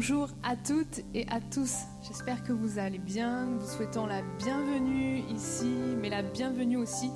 [0.00, 1.78] Bonjour à toutes et à tous.
[2.06, 3.46] J'espère que vous allez bien.
[3.46, 7.10] Nous vous souhaitons la bienvenue ici, mais la bienvenue aussi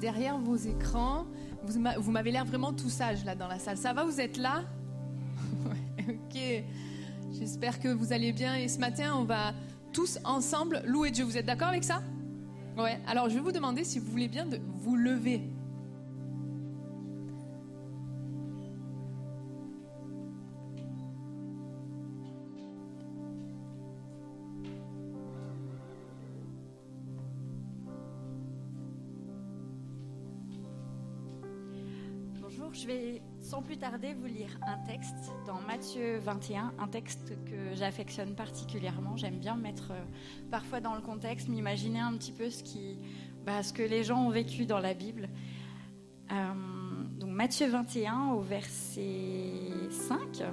[0.00, 1.26] derrière vos écrans.
[1.62, 3.76] Vous m'avez l'air vraiment tout sage là dans la salle.
[3.76, 4.64] Ça va, vous êtes là?
[6.08, 6.64] Ok.
[7.38, 8.56] J'espère que vous allez bien.
[8.56, 9.54] Et ce matin, on va
[9.92, 11.24] tous ensemble louer Dieu.
[11.24, 12.02] Vous êtes d'accord avec ça?
[12.76, 12.98] Ouais.
[13.06, 15.40] Alors, je vais vous demander si vous voulez bien de vous lever.
[33.74, 39.16] Plus tarder vous lire un texte dans Matthieu 21, un texte que j'affectionne particulièrement.
[39.16, 40.04] J'aime bien mettre euh,
[40.48, 42.62] parfois dans le contexte, m'imaginer un petit peu ce,
[43.44, 45.28] bah, que les gens ont vécu dans la Bible.
[46.30, 46.52] Euh,
[47.18, 49.00] donc Matthieu 21 au verset
[49.90, 50.44] 5.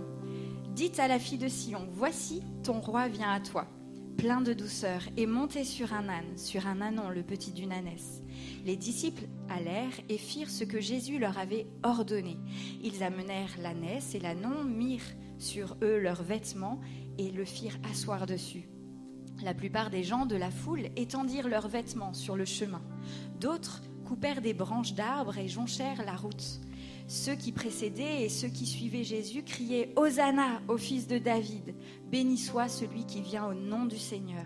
[0.74, 3.68] Dites à la fille de Sion, voici ton roi vient à toi,
[4.18, 8.22] plein de douceur, et monté sur un âne, sur un ânon, le petit d'une ânesse
[8.66, 12.38] les disciples allèrent et firent ce que Jésus leur avait ordonné.
[12.84, 16.80] Ils amenèrent l'ânesse et l'ânon, mirent sur eux leurs vêtements
[17.18, 18.70] et le firent asseoir dessus.
[19.44, 22.82] La plupart des gens de la foule étendirent leurs vêtements sur le chemin.
[23.40, 26.60] D'autres coupèrent des branches d'arbres et jonchèrent la route.
[27.14, 31.76] Ceux qui précédaient et ceux qui suivaient Jésus criaient Hosanna au fils de David.
[32.10, 34.46] Béni soit celui qui vient au nom du Seigneur.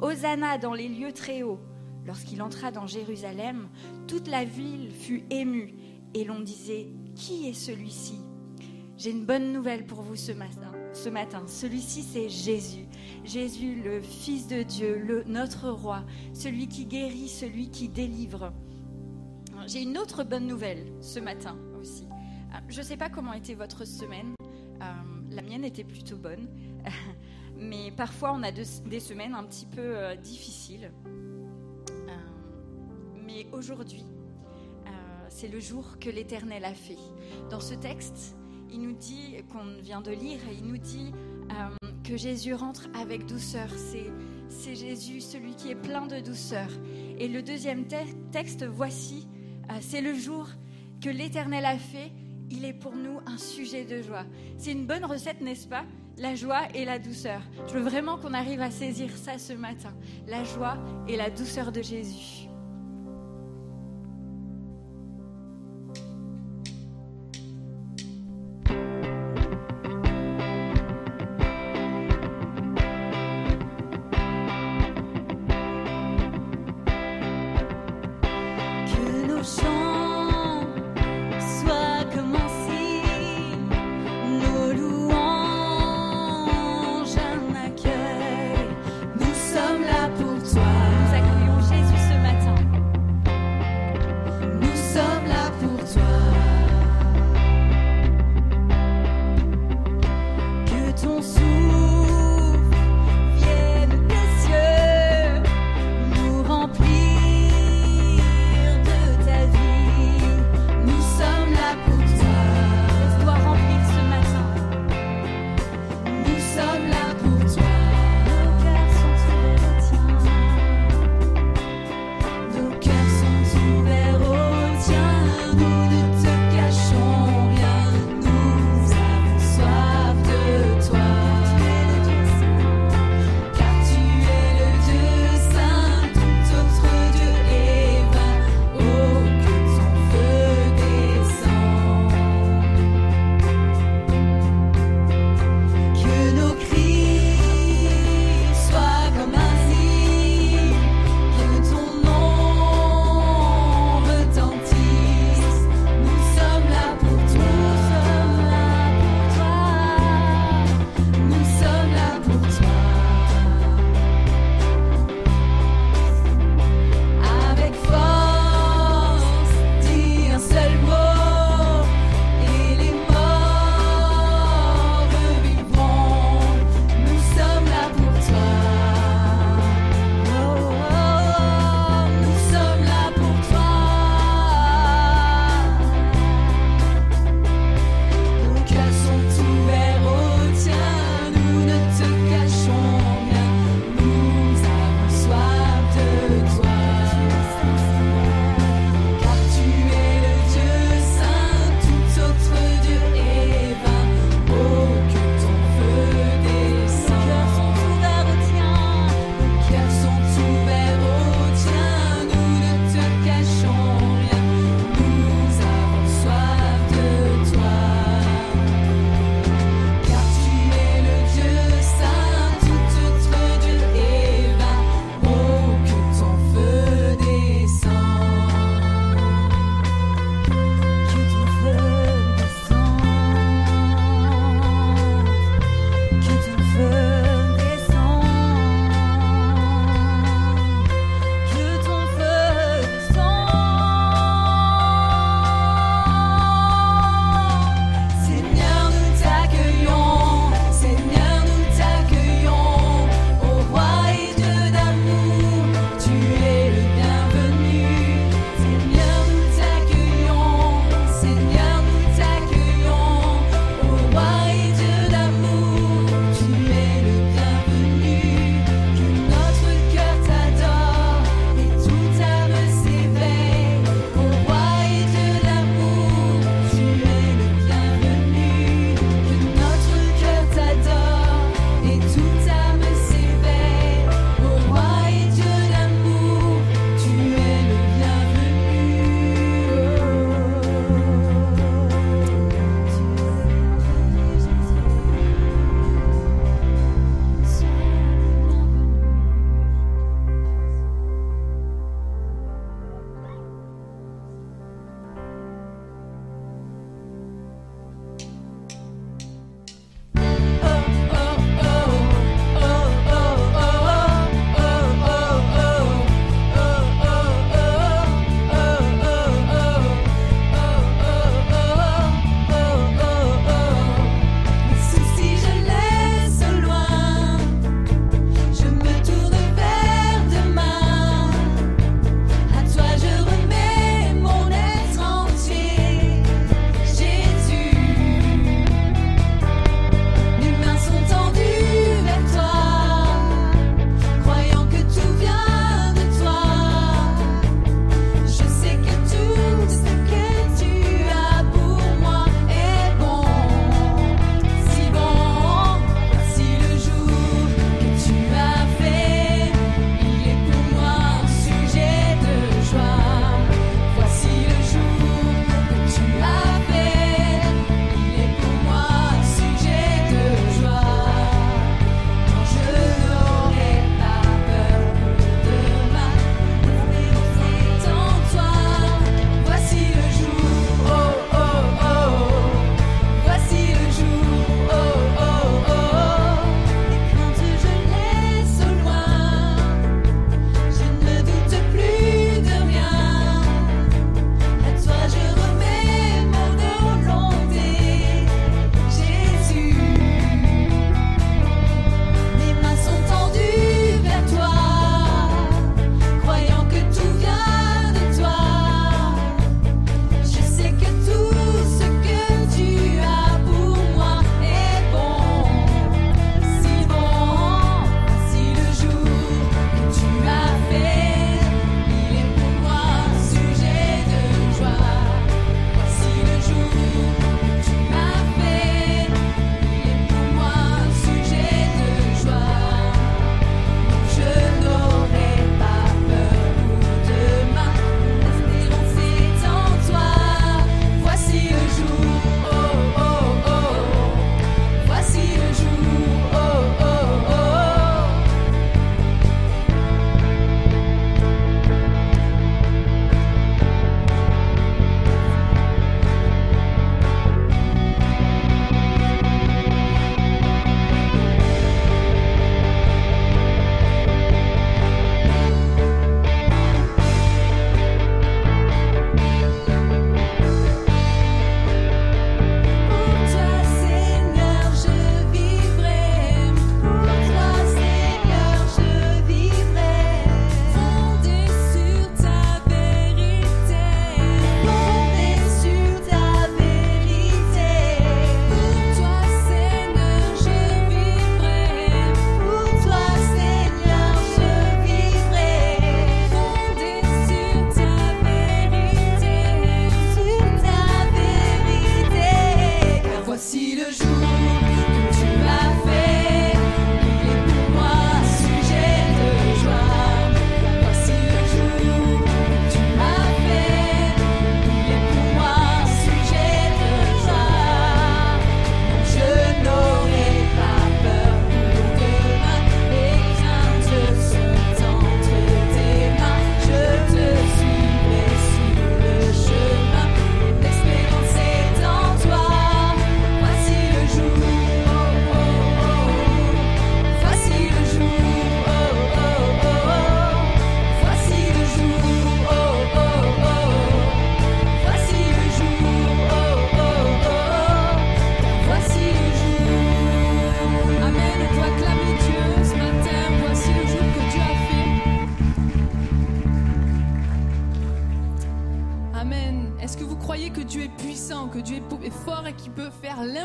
[0.00, 1.60] Hosanna dans les lieux très hauts.
[2.06, 3.68] Lorsqu'il entra dans Jérusalem,
[4.08, 5.74] toute la ville fut émue
[6.14, 8.14] et l'on disait Qui est celui-ci?
[8.96, 10.72] J'ai une bonne nouvelle pour vous ce matin.
[10.94, 12.86] Ce matin, celui-ci c'est Jésus.
[13.26, 18.54] Jésus, le Fils de Dieu, notre roi, celui qui guérit, celui qui délivre.
[19.66, 21.58] J'ai une autre bonne nouvelle ce matin.
[22.68, 24.34] Je ne sais pas comment était votre semaine.
[24.82, 24.84] Euh,
[25.30, 26.48] la mienne était plutôt bonne.
[27.58, 30.90] Mais parfois, on a des semaines un petit peu euh, difficiles
[33.36, 34.04] mais aujourd'hui,
[34.86, 34.90] euh,
[35.28, 36.98] c'est le jour que l'Éternel a fait.
[37.50, 38.36] Dans ce texte,
[38.70, 41.12] il nous dit, qu'on vient de lire, il nous dit
[41.50, 43.68] euh, que Jésus rentre avec douceur.
[44.48, 46.68] C'est Jésus, celui qui est plein de douceur.
[47.18, 47.86] Et le deuxième
[48.32, 49.28] texte, voici,
[49.70, 50.48] euh, c'est le jour
[51.02, 52.12] que l'Éternel a fait.
[52.50, 54.24] Il est pour nous un sujet de joie.
[54.58, 55.84] C'est une bonne recette, n'est-ce pas?
[56.18, 57.40] La joie et la douceur.
[57.66, 59.92] Je veux vraiment qu'on arrive à saisir ça ce matin.
[60.26, 62.45] La joie et la douceur de Jésus.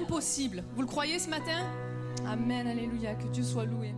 [0.01, 0.63] Faire l'impossible.
[0.75, 1.63] Vous le croyez ce matin?
[2.27, 3.93] Amen, alléluia, que Dieu soit loué.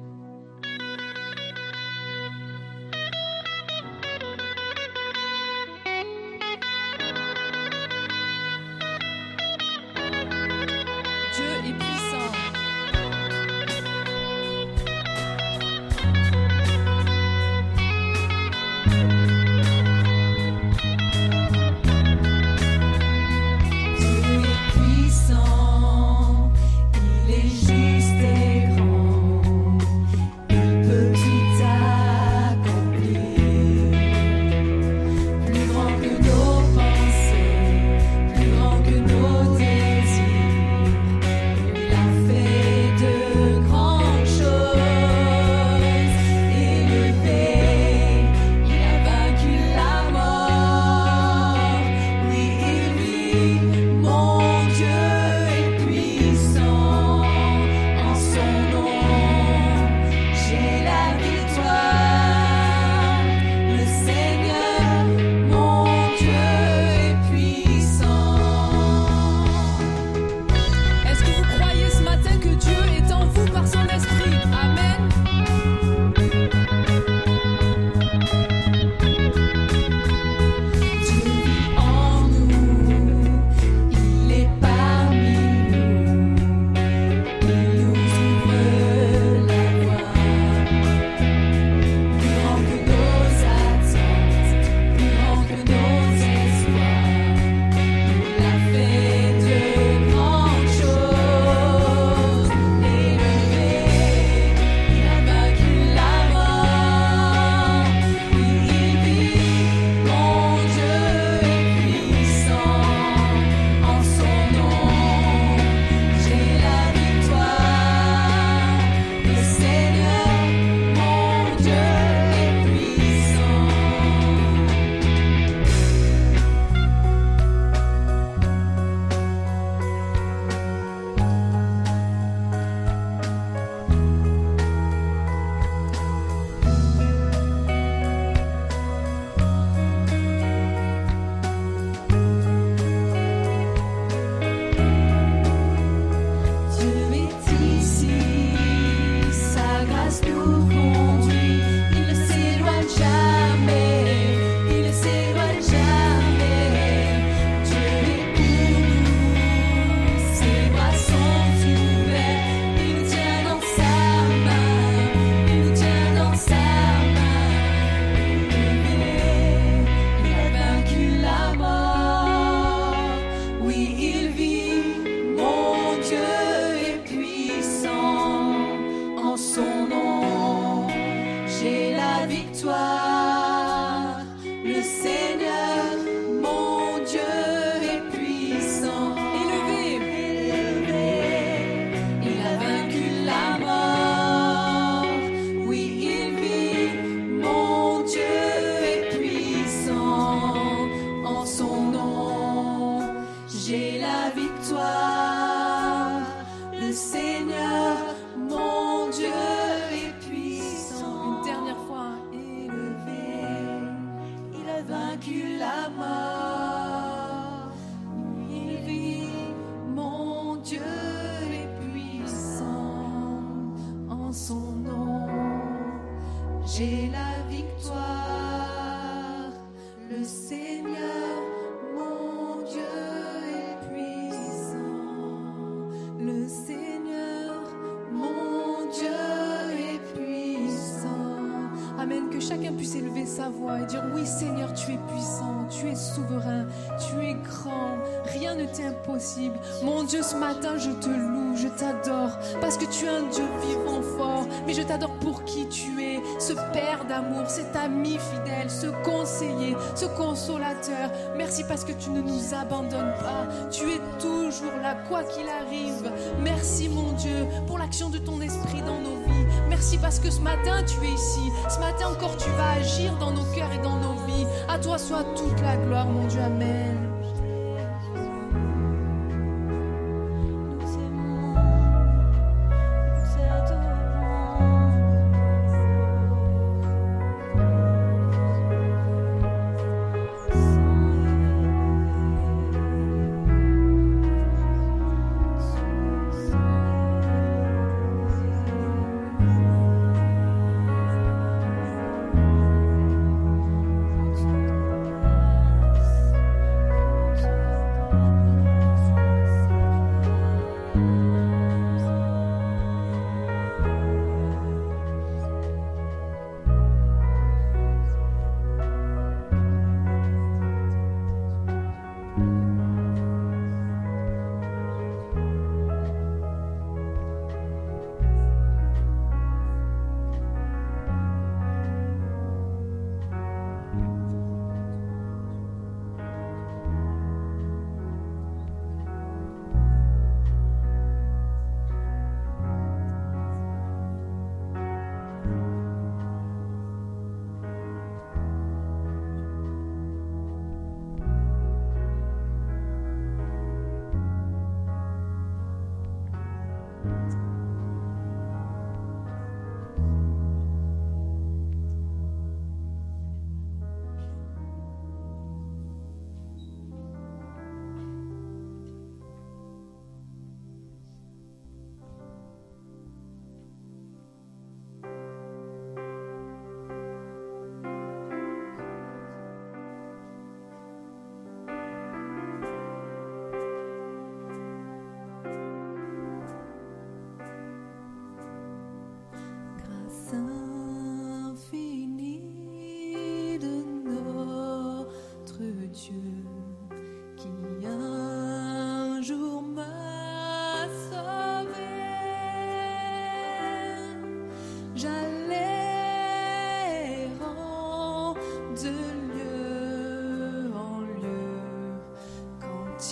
[261.36, 263.48] Merci parce que tu ne nous abandonnes pas.
[263.72, 266.12] Tu es toujours là, quoi qu'il arrive.
[266.42, 269.46] Merci, mon Dieu, pour l'action de ton esprit dans nos vies.
[269.70, 271.52] Merci parce que ce matin, tu es ici.
[271.70, 274.48] Ce matin encore, tu vas agir dans nos cœurs et dans nos vies.
[274.68, 276.42] À toi soit toute la gloire, mon Dieu.
[276.42, 277.03] Amen.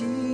[0.02, 0.31] Jour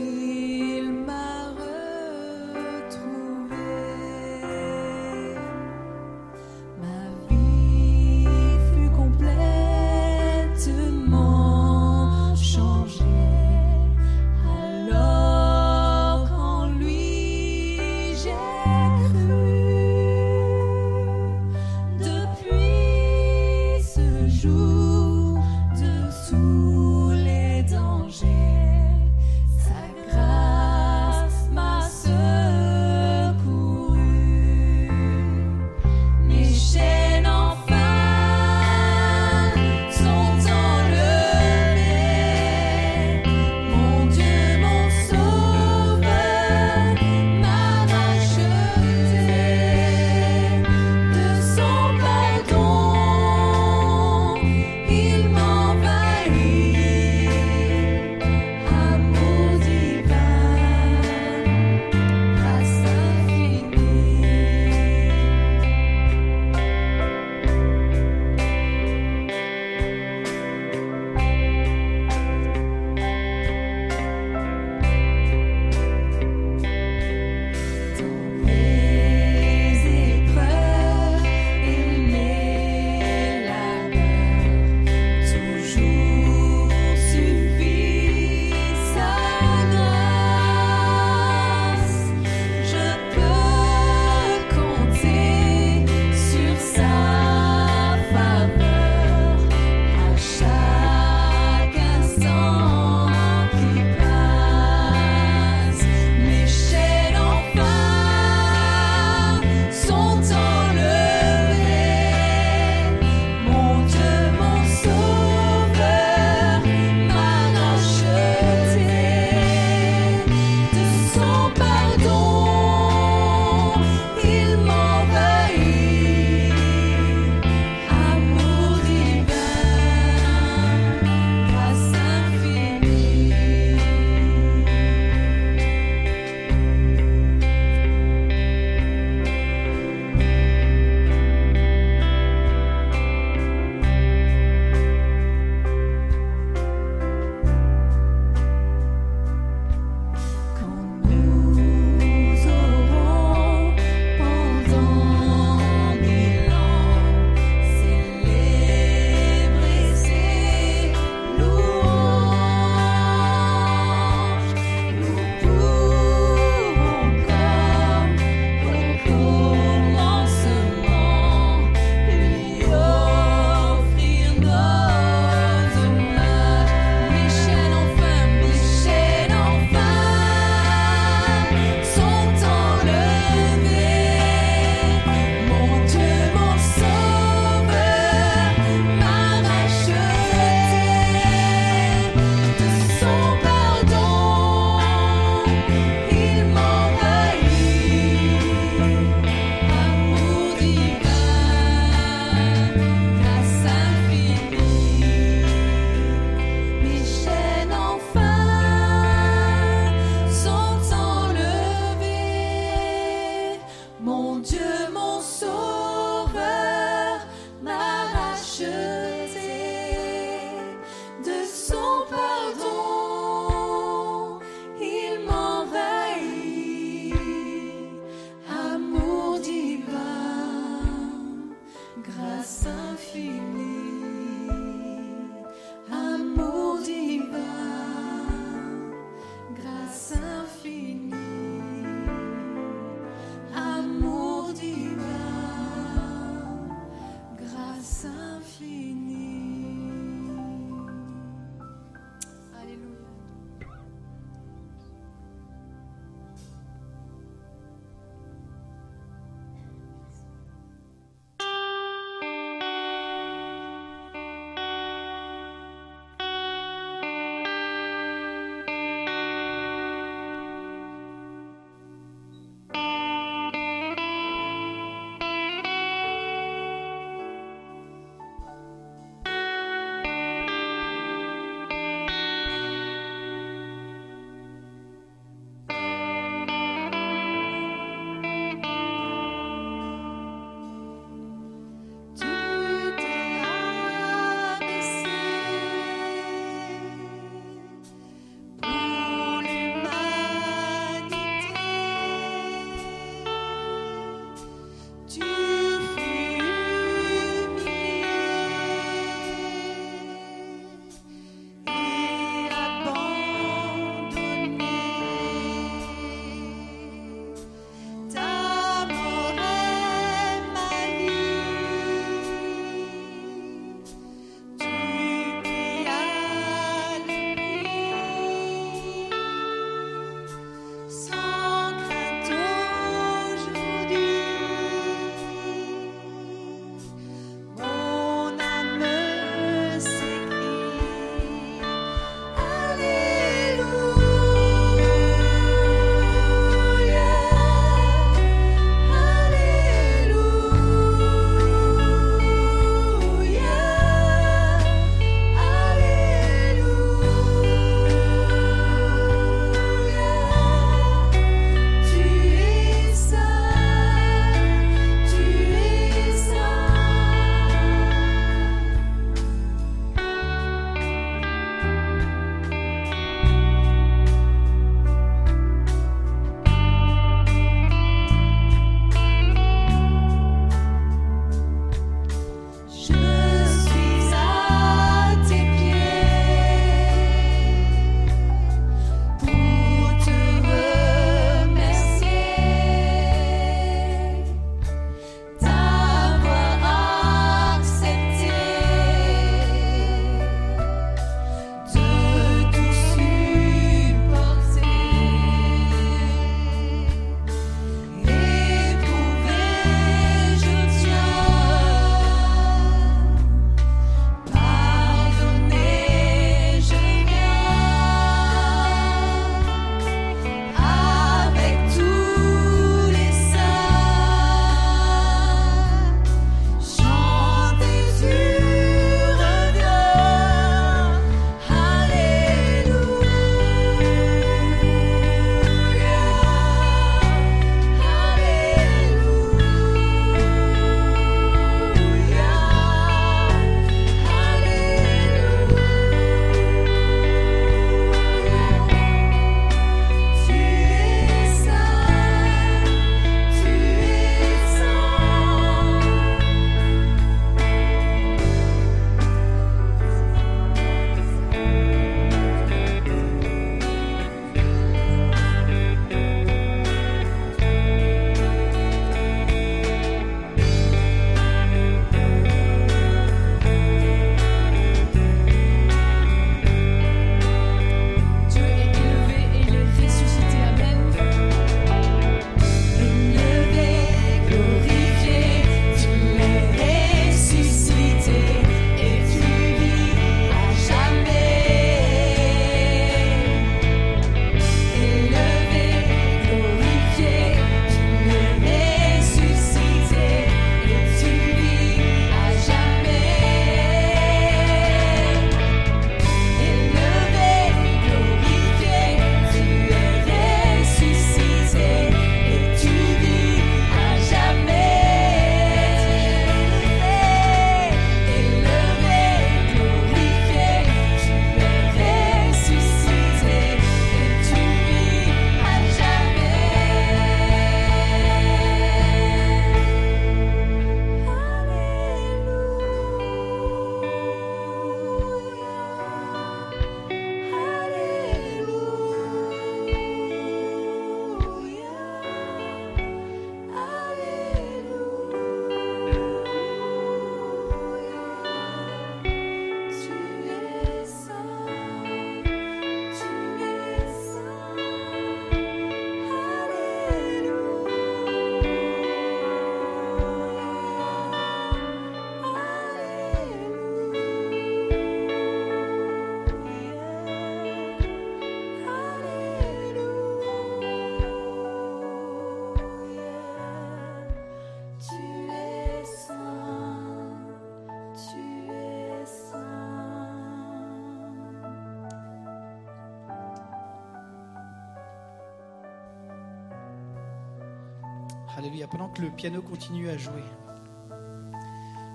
[588.69, 590.23] Pendant que le piano continue à jouer,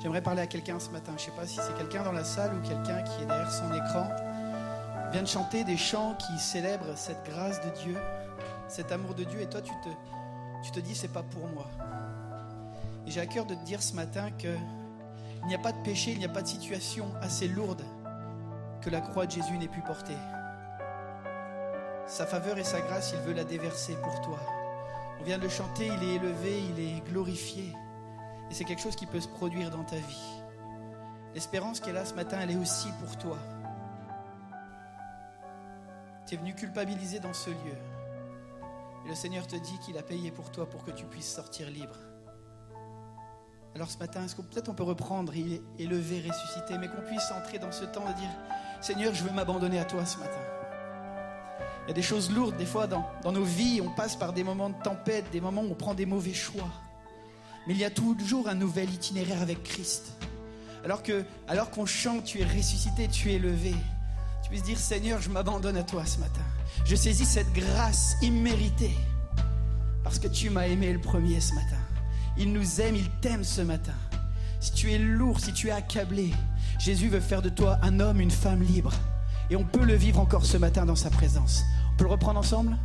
[0.00, 1.12] j'aimerais parler à quelqu'un ce matin.
[1.18, 3.52] Je ne sais pas si c'est quelqu'un dans la salle ou quelqu'un qui est derrière
[3.52, 4.08] son écran.
[5.12, 7.96] Vient de chanter des chants qui célèbrent cette grâce de Dieu,
[8.68, 9.42] cet amour de Dieu.
[9.42, 9.88] Et toi, tu te,
[10.62, 11.66] tu te dis, c'est pas pour moi.
[13.06, 14.56] Et j'ai à cœur de te dire ce matin que
[15.42, 17.82] il n'y a pas de péché, il n'y a pas de situation assez lourde
[18.80, 20.16] que la croix de Jésus n'ait pu porter.
[22.06, 24.38] Sa faveur et sa grâce, il veut la déverser pour toi.
[25.22, 27.72] On vient de le chanter, il est élevé, il est glorifié.
[28.50, 30.42] Et c'est quelque chose qui peut se produire dans ta vie.
[31.32, 33.38] L'espérance qu'elle a ce matin, elle est aussi pour toi.
[36.26, 37.78] Tu es venu culpabiliser dans ce lieu.
[39.06, 41.70] Et le Seigneur te dit qu'il a payé pour toi pour que tu puisses sortir
[41.70, 41.98] libre.
[43.76, 45.32] Alors ce matin, est-ce peut-être on peut reprendre,
[45.78, 48.30] élever, ressusciter, mais qu'on puisse entrer dans ce temps de dire,
[48.80, 50.51] Seigneur, je veux m'abandonner à toi ce matin.
[51.84, 53.80] Il y a des choses lourdes, des fois, dans, nos vies.
[53.80, 56.68] On passe par des moments de tempête, des moments où on prend des mauvais choix.
[57.66, 60.12] Mais il y a toujours un nouvel itinéraire avec Christ.
[60.84, 63.74] Alors que, alors qu'on chante, tu es ressuscité, tu es levé.
[64.42, 66.42] Tu puisses dire, Seigneur, je m'abandonne à toi ce matin.
[66.84, 68.94] Je saisis cette grâce imméritée.
[70.04, 71.78] Parce que tu m'as aimé le premier ce matin.
[72.36, 73.94] Il nous aime, il t'aime ce matin.
[74.60, 76.30] Si tu es lourd, si tu es accablé,
[76.78, 78.92] Jésus veut faire de toi un homme, une femme libre.
[79.50, 81.62] Et on peut le vivre encore ce matin dans sa présence.
[81.92, 82.76] On peut le reprendre ensemble?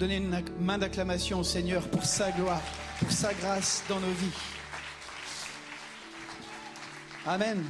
[0.00, 2.62] Donner une main d'acclamation au Seigneur pour sa gloire,
[3.00, 4.32] pour sa grâce dans nos vies.
[7.26, 7.62] Amen.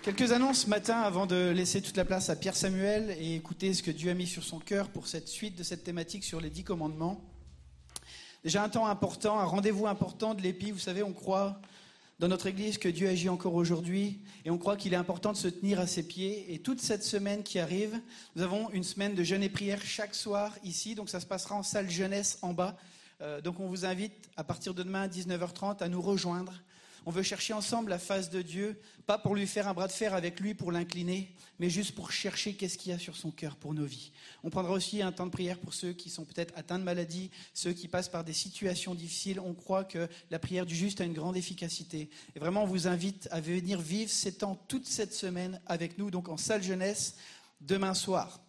[0.00, 3.74] Quelques annonces ce matin avant de laisser toute la place à Pierre Samuel et écouter
[3.74, 6.40] ce que Dieu a mis sur son cœur pour cette suite de cette thématique sur
[6.40, 7.20] les dix commandements.
[8.44, 10.70] Déjà un temps important, un rendez-vous important de l'épi.
[10.70, 11.60] Vous savez, on croit
[12.18, 15.36] dans notre Église que Dieu agit encore aujourd'hui et on croit qu'il est important de
[15.36, 16.52] se tenir à ses pieds.
[16.52, 18.00] Et toute cette semaine qui arrive,
[18.34, 21.54] nous avons une semaine de jeûne et prière chaque soir ici, donc ça se passera
[21.54, 22.76] en salle jeunesse en bas.
[23.20, 26.52] Euh, donc on vous invite à partir de demain à 19h30 à nous rejoindre
[27.06, 29.92] on veut chercher ensemble la face de Dieu, pas pour lui faire un bras de
[29.92, 33.30] fer avec lui pour l'incliner, mais juste pour chercher qu'est-ce qu'il y a sur son
[33.30, 34.12] cœur pour nos vies.
[34.44, 37.30] On prendra aussi un temps de prière pour ceux qui sont peut-être atteints de maladie,
[37.54, 39.40] ceux qui passent par des situations difficiles.
[39.40, 42.10] On croit que la prière du juste a une grande efficacité.
[42.36, 46.10] Et vraiment, on vous invite à venir vivre ces temps toute cette semaine avec nous,
[46.10, 47.16] donc en salle jeunesse,
[47.60, 48.40] demain soir.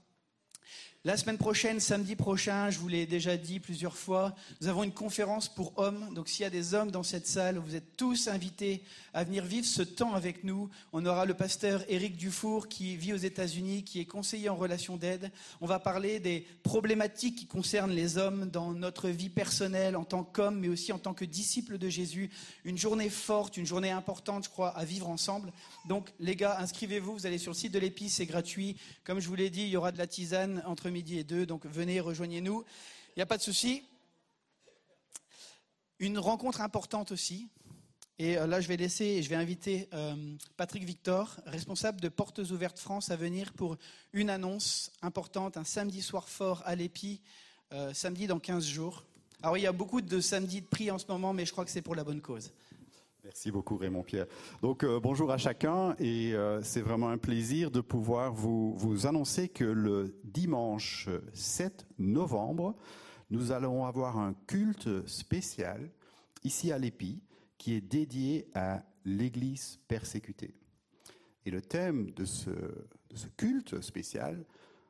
[1.05, 4.91] La semaine prochaine, samedi prochain, je vous l'ai déjà dit plusieurs fois, nous avons une
[4.91, 6.13] conférence pour hommes.
[6.13, 8.83] Donc s'il y a des hommes dans cette salle, vous êtes tous invités
[9.13, 10.69] à venir vivre ce temps avec nous.
[10.91, 14.97] On aura le pasteur Éric Dufour qui vit aux États-Unis, qui est conseiller en relation
[14.97, 15.31] d'aide.
[15.61, 20.25] On va parler des problématiques qui concernent les hommes dans notre vie personnelle en tant
[20.25, 22.29] qu'hommes, mais aussi en tant que disciples de Jésus.
[22.65, 25.53] Une journée forte, une journée importante, je crois, à vivre ensemble.
[25.87, 28.75] Donc les gars, inscrivez-vous, vous allez sur le site de l'Épice, c'est gratuit.
[29.05, 31.45] Comme je vous l'ai dit, il y aura de la tisane entre midi et deux.
[31.45, 32.63] Donc venez, rejoignez-nous.
[33.09, 33.83] Il n'y a pas de souci.
[35.99, 37.49] Une rencontre importante aussi.
[38.19, 40.13] Et euh, là, je vais laisser et je vais inviter euh,
[40.57, 43.77] Patrick Victor, responsable de Portes Ouvertes France, à venir pour
[44.11, 47.21] une annonce importante, un samedi soir fort à l'EPI,
[47.71, 49.05] euh, samedi dans 15 jours.
[49.41, 51.63] Alors, il y a beaucoup de samedis de prix en ce moment, mais je crois
[51.63, 52.51] que c'est pour la bonne cause.
[53.23, 54.27] Merci beaucoup Raymond Pierre.
[54.61, 59.65] Donc bonjour à chacun et c'est vraiment un plaisir de pouvoir vous, vous annoncer que
[59.65, 62.75] le dimanche 7 novembre,
[63.29, 65.91] nous allons avoir un culte spécial
[66.43, 67.21] ici à l'EPI
[67.57, 70.55] qui est dédié à l'Église persécutée.
[71.45, 74.45] Et le thème de ce, de ce, culte spécial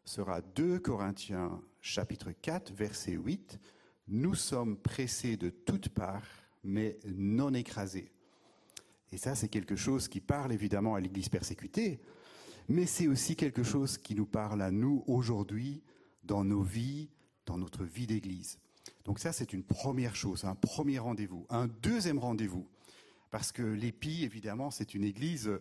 [0.05, 3.59] sera 2 Corinthiens chapitre 4 verset 8.
[4.07, 6.27] Nous sommes pressés de toutes parts,
[6.63, 8.11] mais non écrasés.
[9.11, 11.99] Et ça, c'est quelque chose qui parle évidemment à l'Église persécutée,
[12.67, 15.81] mais c'est aussi quelque chose qui nous parle à nous aujourd'hui,
[16.23, 17.09] dans nos vies,
[17.45, 18.59] dans notre vie d'Église.
[19.05, 21.47] Donc ça, c'est une première chose, un premier rendez-vous.
[21.49, 22.67] Un deuxième rendez-vous,
[23.31, 25.51] parce que l'EPI, évidemment, c'est une église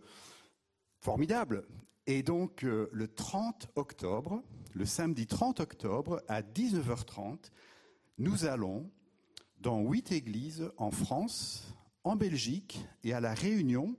[1.01, 1.67] formidable.
[2.07, 4.43] Et donc, euh, le 30 octobre,
[4.75, 7.51] le samedi 30 octobre, à 19h30,
[8.19, 8.91] nous allons
[9.61, 11.75] dans huit églises en France,
[12.09, 13.95] en Belgique et à La Réunion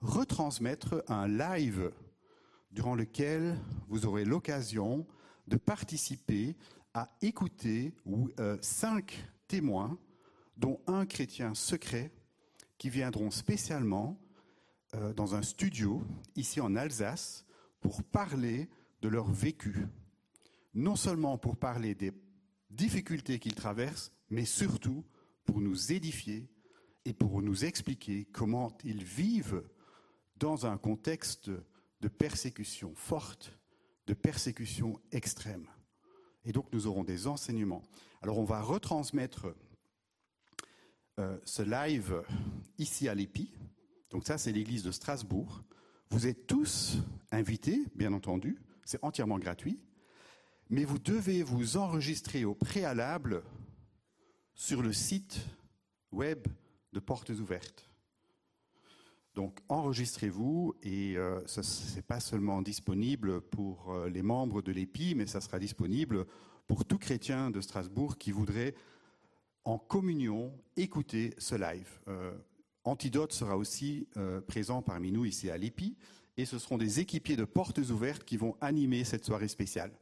[0.00, 1.90] retransmettre un live
[2.70, 5.04] durant lequel vous aurez l'occasion
[5.48, 6.56] de participer
[6.94, 7.94] à écouter
[8.38, 9.98] euh, cinq témoins,
[10.56, 12.12] dont un chrétien secret,
[12.76, 14.20] qui viendront spécialement
[14.94, 16.04] euh, dans un studio
[16.36, 17.44] ici en Alsace
[17.80, 18.68] pour parler
[19.02, 19.88] de leur vécu.
[20.74, 22.12] Non seulement pour parler des
[22.70, 25.04] difficultés qu'ils traversent, mais surtout
[25.44, 26.48] pour nous édifier
[27.08, 29.62] et pour nous expliquer comment ils vivent
[30.36, 31.50] dans un contexte
[32.02, 33.58] de persécution forte,
[34.06, 35.66] de persécution extrême.
[36.44, 37.82] Et donc nous aurons des enseignements.
[38.20, 39.54] Alors on va retransmettre
[41.18, 42.22] euh, ce live
[42.76, 43.54] ici à l'EPI.
[44.10, 45.62] Donc ça, c'est l'église de Strasbourg.
[46.10, 46.98] Vous êtes tous
[47.30, 48.60] invités, bien entendu.
[48.84, 49.80] C'est entièrement gratuit.
[50.68, 53.42] Mais vous devez vous enregistrer au préalable
[54.52, 55.40] sur le site
[56.12, 56.46] web
[56.92, 57.88] de Portes Ouvertes.
[59.34, 61.60] Donc enregistrez-vous et euh, ce
[61.94, 66.26] n'est pas seulement disponible pour euh, les membres de l'EPI, mais ça sera disponible
[66.66, 68.74] pour tout chrétien de Strasbourg qui voudrait
[69.64, 72.00] en communion écouter ce live.
[72.08, 72.32] Euh,
[72.82, 74.08] Antidote sera aussi
[74.46, 75.96] présent parmi nous ici à l'EPI
[76.38, 79.92] et ce seront des équipiers de portes ouvertes qui vont animer cette soirée spéciale.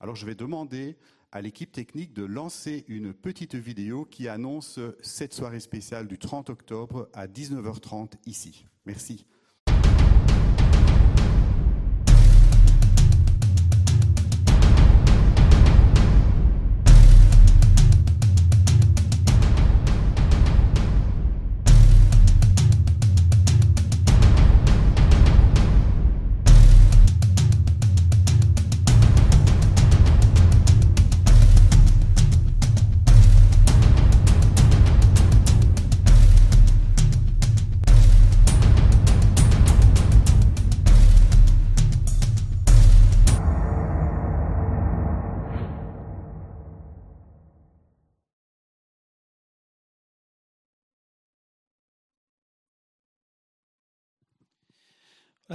[0.00, 0.96] Alors je vais demander
[1.34, 6.48] à l'équipe technique de lancer une petite vidéo qui annonce cette soirée spéciale du 30
[6.48, 8.66] octobre à 19h30 ici.
[8.86, 9.26] Merci.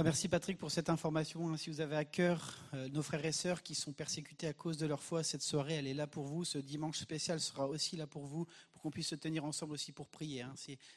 [0.02, 1.48] Merci Patrick pour cette information.
[1.48, 1.56] Hein.
[1.56, 4.78] Si vous avez à cœur euh, nos frères et sœurs qui sont persécutés à cause
[4.78, 6.44] de leur foi, cette soirée, elle est là pour vous.
[6.44, 9.92] Ce dimanche spécial sera aussi là pour vous, pour qu'on puisse se tenir ensemble aussi
[9.92, 10.42] pour prier.
[10.42, 10.54] Hein.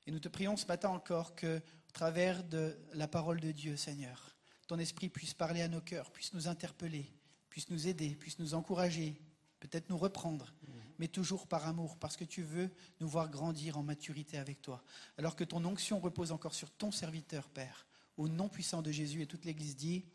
[0.06, 3.76] Et nous te prions ce matin encore que, au travers de la parole de Dieu,
[3.76, 4.36] Seigneur,
[4.68, 7.12] ton esprit puisse parler à nos cœurs, puisse nous interpeller,
[7.50, 9.20] puisse nous aider, puisse nous encourager,
[9.60, 10.54] peut-être nous reprendre,
[11.00, 14.84] mais toujours par amour, parce que tu veux nous voir grandir en maturité avec toi.
[15.18, 17.88] Alors que ton onction repose encore sur ton serviteur, Père,
[18.18, 20.06] au nom puissant de Jésus, et toute l'Église dit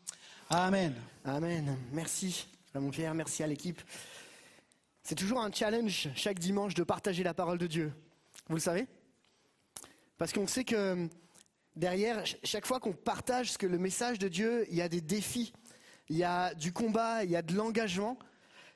[0.49, 0.93] Amen.
[1.23, 1.77] Amen.
[1.91, 3.81] Merci, mon Pierre, merci à l'équipe.
[5.03, 7.93] C'est toujours un challenge chaque dimanche de partager la parole de Dieu.
[8.47, 8.87] Vous le savez?
[10.17, 11.07] Parce qu'on sait que
[11.75, 15.53] derrière, chaque fois qu'on partage le message de Dieu, il y a des défis,
[16.09, 18.17] il y a du combat, il y a de l'engagement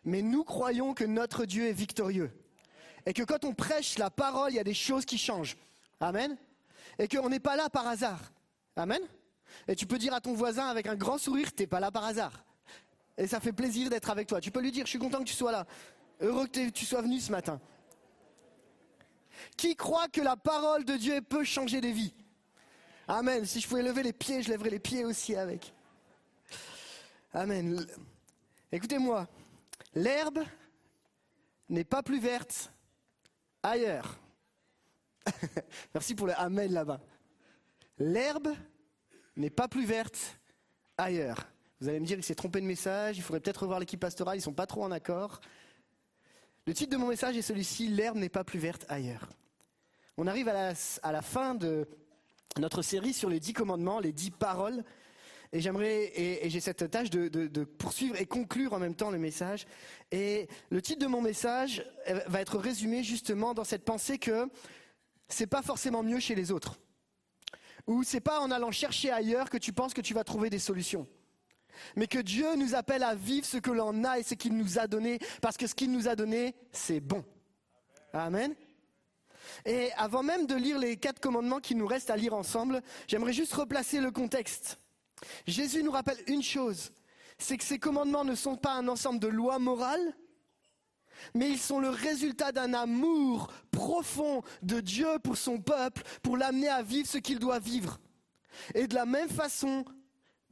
[0.06, 2.32] mais nous croyons que notre Dieu est victorieux.
[3.06, 5.58] Et que quand on prêche la parole, il y a des choses qui changent.
[6.00, 6.38] Amen.
[7.00, 8.22] Et qu'on n'est pas là par hasard.
[8.76, 9.02] Amen.
[9.68, 12.06] Et tu peux dire à ton voisin avec un grand sourire, t'es pas là par
[12.06, 12.44] hasard.
[13.18, 14.42] Et ça fait plaisir d'être avec toi.
[14.42, 15.66] Tu peux lui dire, je suis content que tu sois là.
[16.20, 17.60] Heureux que tu sois venu ce matin.
[19.58, 22.14] Qui croit que la parole de Dieu peut changer des vies?
[23.08, 23.46] Amen.
[23.46, 25.74] Si je pouvais lever les pieds, je lèverais les pieds aussi avec.
[27.34, 27.86] Amen.
[28.72, 29.28] Écoutez-moi,
[29.94, 30.44] L'herbe
[31.70, 32.72] n'est pas plus verte
[33.64, 34.18] ailleurs.
[35.94, 37.00] Merci pour le Amen là-bas.
[37.98, 38.50] L'herbe
[39.36, 40.39] n'est pas plus verte
[40.98, 41.48] ailleurs.
[41.80, 44.36] Vous allez me dire qu'il s'est trompé de message, il faudrait peut-être revoir l'équipe pastorale,
[44.36, 45.39] ils ne sont pas trop en accord.
[46.66, 49.30] Le titre de mon message est celui-ci, L'herbe n'est pas plus verte ailleurs.
[50.18, 50.74] On arrive à la,
[51.04, 51.88] à la fin de
[52.58, 54.84] notre série sur les dix commandements, les dix paroles
[55.56, 59.66] et j'aimerais, et, j'ai cette tâche de, poursuivre et conclure en même temps le message.
[60.12, 64.50] Et le titre de mon message euh, va être résumé justement dans cette pensée que
[65.30, 66.78] c'est pas forcément mieux chez les autres.
[67.88, 70.60] Ou c'est pas en allant chercher ailleurs que tu penses que tu vas trouver des
[70.60, 71.08] solutions.
[71.96, 74.80] Mais que Dieu nous appelle à vivre ce que l'on a et ce qu'il nous
[74.80, 77.24] a donné, parce que ce qu'il nous a donné, c'est bon.
[78.14, 78.56] Amen.
[79.66, 83.34] Et avant même de lire les quatre commandements qu'il nous reste à lire ensemble, j'aimerais
[83.34, 84.80] juste replacer le contexte.
[85.48, 86.92] Jésus nous rappelle une chose,
[87.38, 90.16] c'est que ces commandements ne sont pas un ensemble de lois morales,
[91.34, 96.70] mais ils sont le résultat d'un amour profond de Dieu pour son peuple, pour l'amener
[96.70, 97.99] à vivre ce qu'il doit vivre.
[98.74, 99.86] Et de la même façon,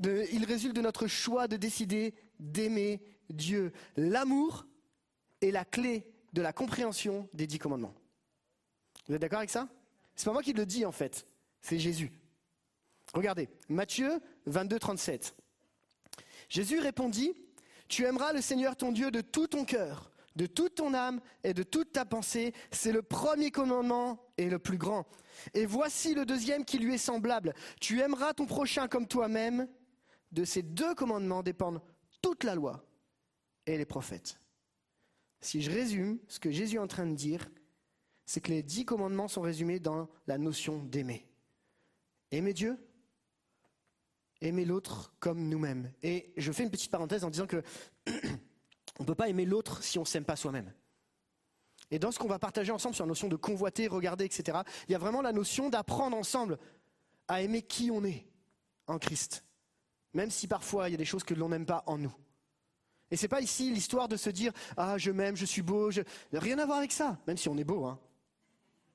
[0.03, 3.71] ils résultent de notre choix de décider d'aimer Dieu.
[3.95, 4.65] L'amour
[5.41, 7.93] est la clé de la compréhension des dix commandements.
[9.07, 9.67] Vous êtes d'accord avec ça?
[10.15, 11.25] C'est pas moi qui le dis en fait,
[11.61, 12.11] c'est Jésus.
[13.13, 15.35] Regardez, Matthieu 22, 37.
[16.49, 17.33] Jésus répondit,
[17.87, 21.53] Tu aimeras le Seigneur ton Dieu de tout ton cœur, de toute ton âme et
[21.53, 22.53] de toute ta pensée.
[22.71, 25.05] C'est le premier commandement et le plus grand.
[25.53, 27.53] Et voici le deuxième qui lui est semblable.
[27.79, 29.67] Tu aimeras ton prochain comme toi-même.
[30.31, 31.81] De ces deux commandements dépendent
[32.21, 32.83] toute la loi
[33.65, 34.39] et les prophètes.
[35.41, 37.49] Si je résume ce que Jésus est en train de dire,
[38.25, 41.27] c'est que les dix commandements sont résumés dans la notion d'aimer.
[42.31, 42.79] Aimer Dieu,
[44.41, 45.91] aimer l'autre comme nous-mêmes.
[46.01, 47.61] Et je fais une petite parenthèse en disant que
[48.99, 50.71] on ne peut pas aimer l'autre si on ne s'aime pas soi-même.
[51.91, 54.91] Et dans ce qu'on va partager ensemble sur la notion de convoiter, regarder, etc., il
[54.91, 56.57] y a vraiment la notion d'apprendre ensemble
[57.27, 58.25] à aimer qui on est
[58.87, 59.43] en Christ.
[60.13, 62.13] Même si parfois il y a des choses que l'on n'aime pas en nous.
[63.11, 66.01] Et c'est pas ici l'histoire de se dire ah je m'aime, je suis beau, je...
[66.31, 67.19] rien à voir avec ça.
[67.27, 67.99] Même si on est beau, hein.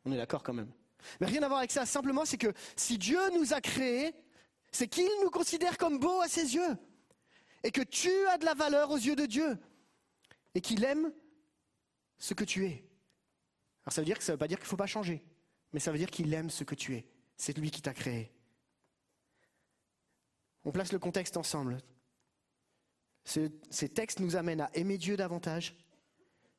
[0.04, 0.72] On est d'accord quand même.
[1.20, 1.86] Mais rien à voir avec ça.
[1.86, 4.14] Simplement, c'est que si Dieu nous a créés,
[4.72, 6.76] c'est qu'il nous considère comme beaux à ses yeux.
[7.62, 9.58] Et que tu as de la valeur aux yeux de Dieu.
[10.58, 11.12] Et qu'il aime
[12.18, 12.84] ce que tu es.
[13.84, 15.24] Alors ça veut dire que ça ne veut pas dire qu'il ne faut pas changer.
[15.72, 17.06] Mais ça veut dire qu'il aime ce que tu es.
[17.36, 18.32] C'est lui qui t'a créé.
[20.64, 21.78] On place le contexte ensemble.
[23.24, 25.76] ces textes nous amènent à aimer Dieu davantage,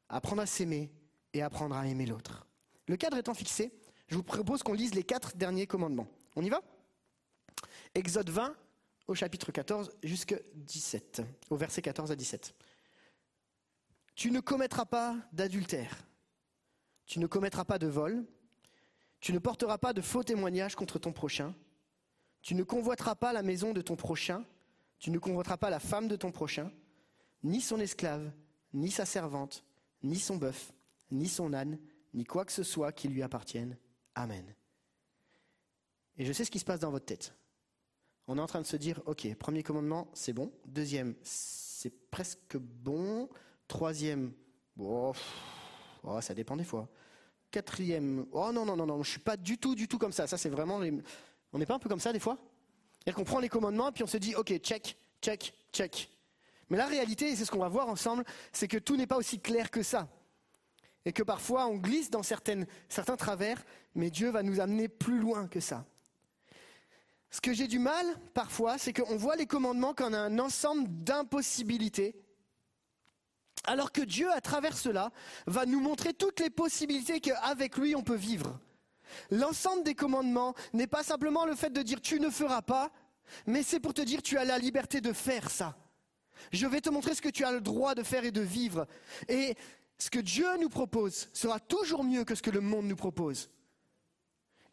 [0.08, 0.94] à apprendre à s'aimer
[1.34, 2.48] et à apprendre à aimer l'autre.
[2.88, 3.70] Le cadre étant fixé,
[4.08, 6.08] je vous propose qu'on lise les quatre derniers commandements.
[6.38, 6.62] On y va?
[7.96, 8.56] Exode 20
[9.08, 12.56] au chapitre 14 jusqu'à 17, au verset 14 à 17.
[14.20, 16.06] Tu ne commettras pas d'adultère,
[17.06, 18.26] tu ne commettras pas de vol,
[19.22, 21.56] tu ne porteras pas de faux témoignages contre ton prochain,
[22.42, 24.44] tu ne convoiteras pas la maison de ton prochain,
[24.98, 26.70] Tu ne convoiteras pas la femme de ton prochain,
[27.44, 28.30] ni son esclave,
[28.74, 29.64] ni sa servante,
[30.04, 30.74] ni son bœuf,
[31.12, 31.80] ni son âne,
[32.14, 33.78] ni quoi que ce soit qui lui appartienne.
[34.16, 34.54] Amen.
[36.18, 37.34] Et je sais ce qui se passe dans votre tête.
[38.28, 40.52] On est en train de se dire, ok, premier commandement, c'est bon.
[40.66, 43.30] Deuxième, c'est presque bon.
[43.70, 44.34] Troisième,
[44.80, 45.14] oh,
[46.22, 46.90] ça dépend des fois.
[47.52, 50.26] Quatrième, oh non, non, non, non, je suis pas du tout, du tout comme ça.
[50.26, 50.82] Ça, c'est vraiment.
[51.54, 52.40] On n'est pas un peu comme ça des fois?
[53.06, 56.10] C'est-à-dire prend les commandements et puis on se dit, ok, check, check, check.
[56.70, 59.18] Mais la réalité, et c'est ce qu'on va voir ensemble, c'est que tout n'est pas
[59.18, 60.10] aussi clair que ça.
[61.06, 62.66] Et que parfois on glisse dans certains
[63.18, 63.64] travers,
[63.94, 65.86] mais Dieu va nous amener plus loin que ça.
[67.30, 72.20] Ce que j'ai du mal parfois, c'est qu'on voit les commandements comme un ensemble d'impossibilités
[73.66, 75.12] alors que Dieu, à travers cela,
[75.46, 78.60] va nous montrer toutes les possibilités qu'avec lui on peut vivre.
[79.32, 82.92] L'ensemble des commandements n'est pas simplement le fait de dire tu ne feras pas,
[83.46, 85.78] mais c'est pour te dire tu as la liberté de faire ça.
[86.52, 88.88] Je vais te montrer ce que tu as le droit de faire et de vivre.
[89.28, 89.56] Et
[89.98, 93.50] ce que Dieu nous propose sera toujours mieux que ce que le monde nous propose.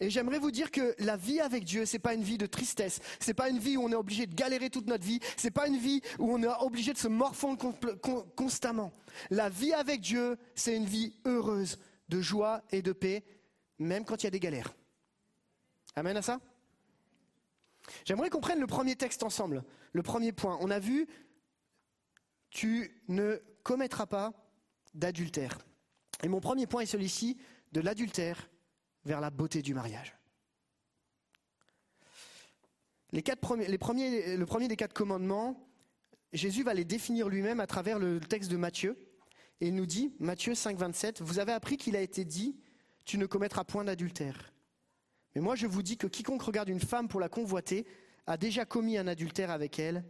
[0.00, 3.00] Et j'aimerais vous dire que la vie avec Dieu, c'est pas une vie de tristesse,
[3.18, 5.68] c'est pas une vie où on est obligé de galérer toute notre vie, c'est pas
[5.68, 7.74] une vie où on est obligé de se morfondre
[8.36, 8.92] constamment.
[9.30, 11.78] La vie avec Dieu, c'est une vie heureuse,
[12.08, 13.24] de joie et de paix,
[13.78, 14.74] même quand il y a des galères.
[15.94, 16.40] Amen à ça?
[18.04, 20.58] J'aimerais qu'on prenne le premier texte ensemble, le premier point.
[20.60, 21.06] On a vu,
[22.50, 24.32] tu ne commettras pas
[24.94, 25.58] d'adultère.
[26.22, 27.38] Et mon premier point est celui-ci,
[27.72, 28.48] de l'adultère
[29.06, 30.14] vers la beauté du mariage.
[33.12, 35.66] Le premier des quatre commandements,
[36.32, 38.98] Jésus va les définir lui-même à travers le texte de Matthieu.
[39.60, 42.58] Et il nous dit, Matthieu 5, 27, Vous avez appris qu'il a été dit,
[43.04, 44.52] tu ne commettras point d'adultère.
[45.34, 47.86] Mais moi je vous dis que quiconque regarde une femme pour la convoiter
[48.26, 50.04] a déjà commis un adultère avec elle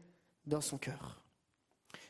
[0.46, 1.22] dans son cœur.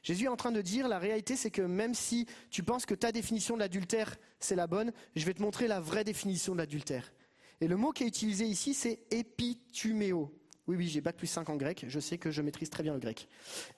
[0.07, 2.95] Jésus est en train de dire, la réalité c'est que même si tu penses que
[2.95, 6.59] ta définition de l'adultère c'est la bonne, je vais te montrer la vraie définition de
[6.59, 7.13] l'adultère.
[7.61, 10.33] Et le mot qui est utilisé ici c'est épituméo.
[10.69, 12.95] Oui, oui, j'ai bac plus 5 en grec, je sais que je maîtrise très bien
[12.95, 13.27] le grec.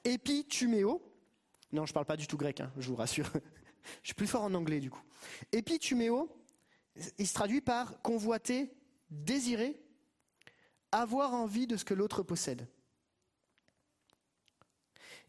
[0.04, 1.00] Épituméo,
[1.72, 3.30] non, je parle pas du tout grec, hein, je vous rassure.
[4.02, 5.02] je suis plus fort en anglais du coup.
[5.52, 6.28] Épituméo,
[7.16, 8.70] il se traduit par convoiter,
[9.08, 9.80] désirer,
[10.92, 12.68] avoir envie de ce que l'autre possède.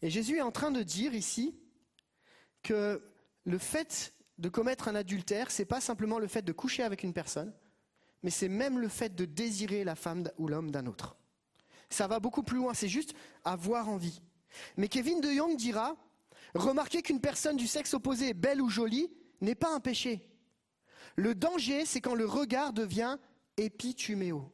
[0.02, 1.54] Et Jésus est en train de dire ici
[2.62, 3.02] que
[3.44, 7.12] le fait de commettre un adultère, c'est pas simplement le fait de coucher avec une
[7.12, 7.52] personne,
[8.22, 11.16] mais c'est même le fait de désirer la femme ou l'homme d'un autre.
[11.90, 14.22] Ça va beaucoup plus loin, c'est juste avoir envie.
[14.76, 15.96] Mais Kevin de Jong dira,
[16.54, 20.26] remarquez qu'une personne du sexe opposé belle ou jolie n'est pas un péché.
[21.16, 23.18] Le danger, c'est quand le regard devient
[23.56, 24.50] épituméo.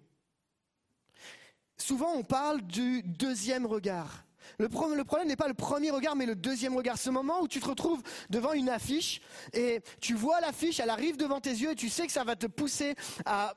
[1.76, 4.26] Souvent, on parle du deuxième regard.
[4.59, 6.99] Le, problème n'est pas le premier regard, mais le deuxième regard.
[6.99, 9.20] Ce moment où tu te retrouves devant une affiche
[9.53, 12.36] et tu vois l'affiche, elle arrive devant tes yeux et tu sais que ça va
[12.36, 12.94] te pousser
[13.24, 13.55] à,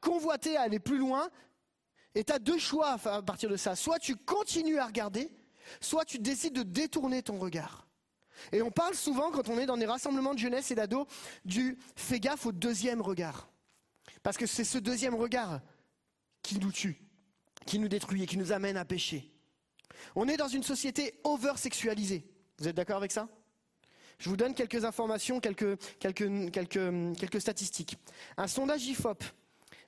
[0.00, 1.28] convoiter, à aller plus loin.
[2.14, 3.76] Et tu as deux choix à partir de ça.
[3.76, 5.30] Soit tu continues à regarder,
[5.80, 7.86] soit tu décides de détourner ton regard.
[8.52, 11.06] Et on parle souvent, quand on est dans des rassemblements de jeunesse et d'ados,
[11.44, 13.50] du fais gaffe au deuxième regard.
[14.22, 15.60] Parce que c'est ce deuxième regard
[16.42, 17.00] qui nous tue,
[17.66, 19.30] qui nous détruit et qui nous amène à pécher.
[20.14, 22.24] On est dans une société over-sexualisée.
[22.58, 23.28] Vous êtes d'accord avec ça?
[24.18, 25.78] Je vous donne quelques informations, quelques,
[27.40, 27.96] statistiques.
[28.36, 29.24] Un sondage IFOP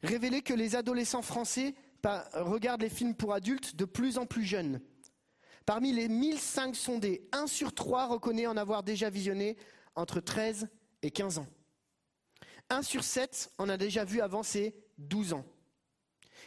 [0.03, 1.75] révélait que les adolescents français
[2.33, 4.81] regardent les films pour adultes de plus en plus jeunes.
[5.67, 9.57] Parmi les 1005 sondés, 1 sur 3 reconnaît en avoir déjà visionné
[9.95, 10.69] entre 13
[11.03, 11.47] et 15 ans.
[12.71, 15.45] 1 sur 7 en a déjà vu avant ses 12 ans.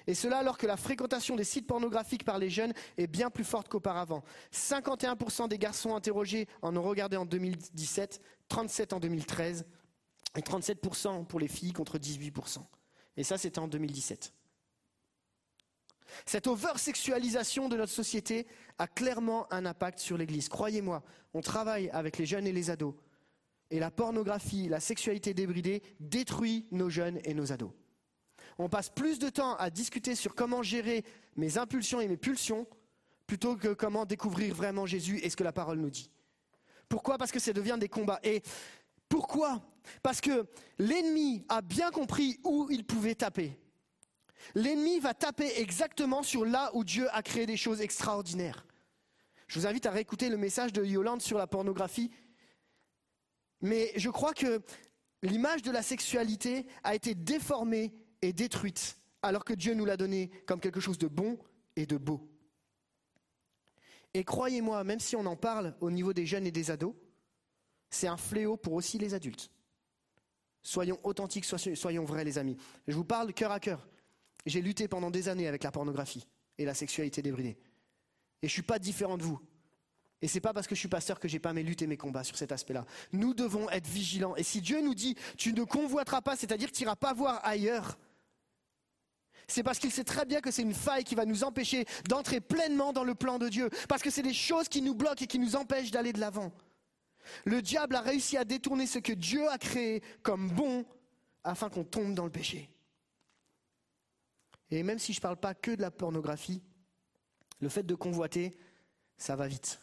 [0.08, 3.44] Et cela alors que la fréquentation des sites pornographiques par les jeunes est bien plus
[3.44, 4.24] forte qu'auparavant.
[4.54, 9.66] 51% des garçons interrogés en ont regardé en 2017, 37 en 2013
[10.36, 12.60] et 37% pour les filles contre 18%.
[13.18, 14.34] Et ça, c'était en 2017.
[16.26, 18.46] Cette over-sexualisation de notre société
[18.78, 20.50] a clairement un impact sur l'Église.
[20.50, 21.04] Croyez-moi,
[21.34, 22.94] on travaille avec les jeunes et les ados.
[23.72, 27.72] Et la pornographie, la sexualité débridée détruit nos jeunes et nos ados
[28.58, 31.04] on passe plus de temps à discuter sur comment gérer
[31.36, 32.68] mes impulsions et mes pulsions
[33.28, 36.10] plutôt que comment découvrir vraiment Jésus et ce que la parole nous dit.
[36.88, 37.18] Pourquoi?
[37.18, 38.20] Parce que ça devient des combats.
[38.24, 38.44] Et
[39.10, 39.62] pourquoi?
[40.04, 40.46] Parce que
[40.78, 43.58] l'ennemi a bien compris où il pouvait taper.
[44.54, 48.66] L'ennemi va taper exactement sur là où Dieu a créé des choses extraordinaires.
[49.48, 52.12] Je vous invite à réécouter le message de Yolande sur la pornographie.
[53.62, 54.62] Mais je crois que
[55.24, 60.30] l'image de la sexualité a été déformée est détruite, alors que Dieu nous l'a donné
[60.46, 61.38] comme quelque chose de bon
[61.76, 62.30] et de beau.
[64.14, 66.94] Et croyez-moi, même si on en parle au niveau des jeunes et des ados,
[67.90, 69.50] c'est un fléau pour aussi les adultes.
[70.64, 72.58] Soyons authentiques, soyons vrais, les amis.
[72.88, 73.88] Je vous parle cœur à cœur.
[74.46, 77.58] J'ai lutté pendant des années avec la pornographie et la sexualité débridée.
[78.42, 79.40] Et je suis pas différent de vous.
[80.22, 81.98] Et c'est pas parce que je suis pasteur que j'ai pas mes luttes et mes
[81.98, 82.86] combats sur cet aspect-là.
[83.12, 84.36] Nous devons être vigilants.
[84.36, 87.42] Et si Dieu nous dit, tu ne convoiteras pas, c'est-à-dire que tu n'iras pas voir
[87.44, 87.98] ailleurs,
[89.48, 92.42] c'est parce qu'il sait très bien que c'est une faille qui va nous empêcher d'entrer
[92.42, 93.70] pleinement dans le plan de Dieu.
[93.88, 96.52] Parce que c'est des choses qui nous bloquent et qui nous empêchent d'aller de l'avant.
[97.44, 100.86] Le diable a réussi à détourner ce que Dieu a créé comme bon
[101.44, 102.70] afin qu'on tombe dans le péché.
[104.72, 106.62] Et même si je ne parle pas que de la pornographie,
[107.60, 108.58] le fait de convoiter,
[109.18, 109.80] ça va vite.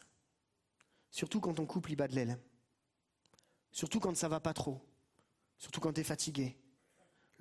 [1.10, 2.38] Surtout quand ton couple y de l'aile.
[3.70, 4.80] Surtout quand ça va pas trop.
[5.56, 6.56] Surtout quand tu es fatigué.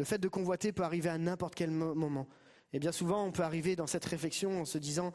[0.02, 2.28] Le fait de convoiter peut arriver à n'importe quel moment.
[2.74, 5.14] Et bien souvent, on peut arriver dans cette réflexion en se disant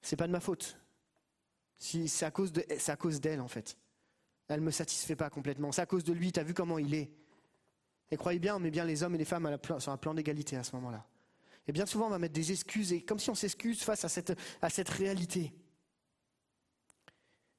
[0.00, 0.78] c'est pas de ma faute.
[1.76, 2.50] Si, c'est à cause
[3.20, 3.76] d'elle, en fait.
[4.48, 5.72] Elle ne me satisfait pas complètement.
[5.72, 7.10] C'est à cause de lui, tu as vu comment il est.
[8.10, 10.56] Et croyez bien, on met bien les hommes et les femmes sur un plan d'égalité
[10.56, 11.06] à ce moment-là.
[11.66, 14.70] Et bien souvent, on va mettre des excuses, et comme si on s'excuse face à
[14.70, 15.52] cette réalité.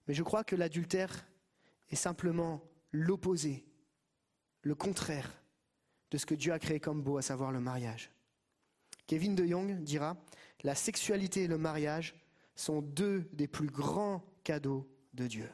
[0.08, 1.28] Mais je crois que l'adultère
[1.92, 3.68] est simplement l'opposé,
[4.64, 5.30] le contraire
[6.16, 8.10] de ce que Dieu a créé comme beau, à savoir le mariage.
[9.06, 10.16] Kevin de Jong dira,
[10.64, 12.16] la sexualité et le mariage
[12.56, 15.50] sont deux des plus grands cadeaux de Dieu.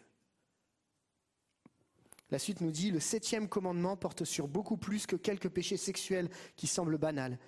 [2.30, 6.30] La suite nous dit, le septième commandement porte sur beaucoup plus que quelques péchés sexuels
[6.56, 7.40] qui semblent banals.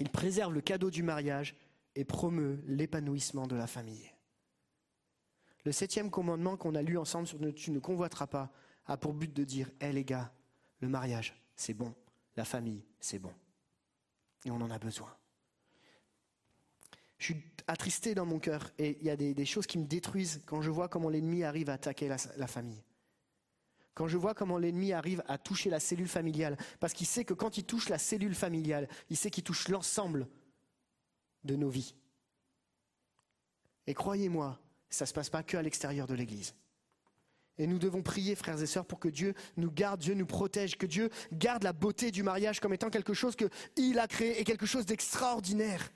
[0.00, 1.54] Il préserve le cadeau du mariage
[1.96, 4.10] et promeut l'épanouissement de la famille.
[5.66, 8.50] Le septième commandement qu'on a lu ensemble sur Tu ne convoiteras pas
[8.86, 10.32] a pour but de dire Hé les gars,
[10.80, 11.94] le mariage, c'est bon,
[12.36, 13.32] la famille, c'est bon.
[14.44, 15.14] Et on en a besoin.
[17.18, 20.42] Je suis attristé dans mon cœur et il y a des, choses qui me détruisent
[20.46, 22.82] quand je vois comment l'ennemi arrive à attaquer la famille.
[23.94, 27.34] Quand je vois comment l'ennemi arrive à toucher la cellule familiale, parce qu'il sait que
[27.34, 30.28] quand il touche la cellule familiale, il sait qu'il touche l'ensemble
[31.44, 31.94] de nos vies.
[33.86, 34.58] Et croyez-moi,
[34.88, 36.54] ça ne se passe pas que à l'extérieur de l'Église.
[37.62, 40.76] Et nous devons prier, frères et sœurs, pour que Dieu nous garde, Dieu nous protège,
[40.76, 44.42] que Dieu garde la beauté du mariage comme étant quelque chose qu'il a créé et
[44.42, 45.92] quelque chose d'extraordinaire.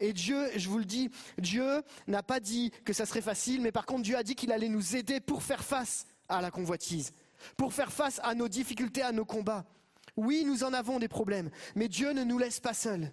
[0.00, 3.70] Et Dieu, je vous le dis, Dieu n'a pas dit que ça serait facile, mais
[3.70, 7.12] par contre Dieu a dit qu'il allait nous aider pour faire face à la convoitise,
[7.56, 9.64] pour faire face à nos difficultés, à nos combats.
[10.16, 13.12] Oui, nous en avons des problèmes, mais Dieu ne nous laisse pas seuls.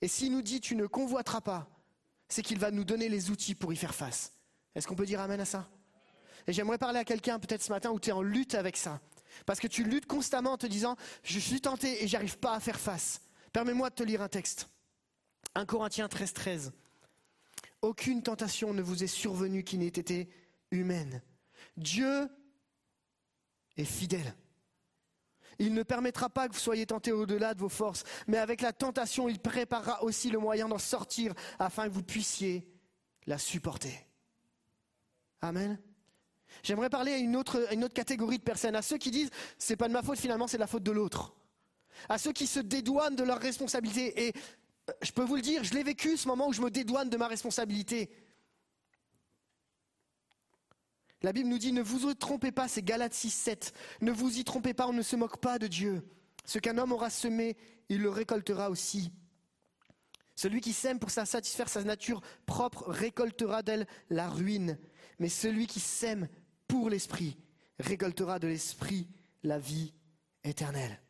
[0.00, 1.68] Et s'il nous dit tu ne convoiteras pas,
[2.30, 4.32] c'est qu'il va nous donner les outils pour y faire face.
[4.74, 5.68] Est-ce qu'on peut dire Amen à ça?
[6.48, 9.00] Et j'aimerais parler à quelqu'un peut-être ce matin où tu es en lutte avec ça.
[9.44, 12.60] Parce que tu luttes constamment en te disant, je suis tenté et j'arrive pas à
[12.60, 13.20] faire face.
[13.52, 14.70] Permets-moi de te lire un texte.
[15.54, 16.72] 1 Corinthiens 13, 13.
[17.82, 20.30] Aucune tentation ne vous est survenue qui n'ait été
[20.70, 21.22] humaine.
[21.76, 22.28] Dieu
[23.76, 24.34] est fidèle.
[25.58, 28.72] Il ne permettra pas que vous soyez tentés au-delà de vos forces, mais avec la
[28.72, 32.66] tentation, il préparera aussi le moyen d'en sortir afin que vous puissiez
[33.26, 34.06] la supporter.
[35.42, 35.78] Amen.
[36.62, 39.76] J'aimerais parler à une autre, une autre catégorie de personnes, à ceux qui disent c'est
[39.76, 41.34] pas de ma faute finalement, c'est la faute de l'autre.
[42.08, 44.26] À ceux qui se dédouanent de leur responsabilité.
[44.26, 44.32] Et
[44.88, 47.10] euh, je peux vous le dire, je l'ai vécu ce moment où je me dédouane
[47.10, 48.10] de ma responsabilité.
[51.22, 53.72] La Bible nous dit ne vous trompez pas, c'est Galates 6, 7.
[54.02, 56.02] Ne vous y trompez pas, on ne se moque pas de Dieu.
[56.44, 57.56] Ce qu'un homme aura semé,
[57.88, 59.10] il le récoltera aussi.
[60.36, 64.78] Celui qui sème pour satisfaire sa nature propre récoltera d'elle la ruine.
[65.18, 66.28] Mais celui qui sème
[66.66, 67.36] pour l'esprit
[67.78, 69.08] récoltera de l'esprit
[69.42, 69.92] la vie
[70.44, 71.00] éternelle.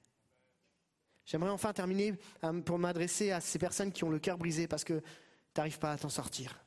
[1.24, 4.84] J'aimerais enfin terminer euh, pour m'adresser à ces personnes qui ont le cœur brisé parce
[4.84, 5.04] que tu
[5.58, 6.64] n'arrives pas à t'en sortir.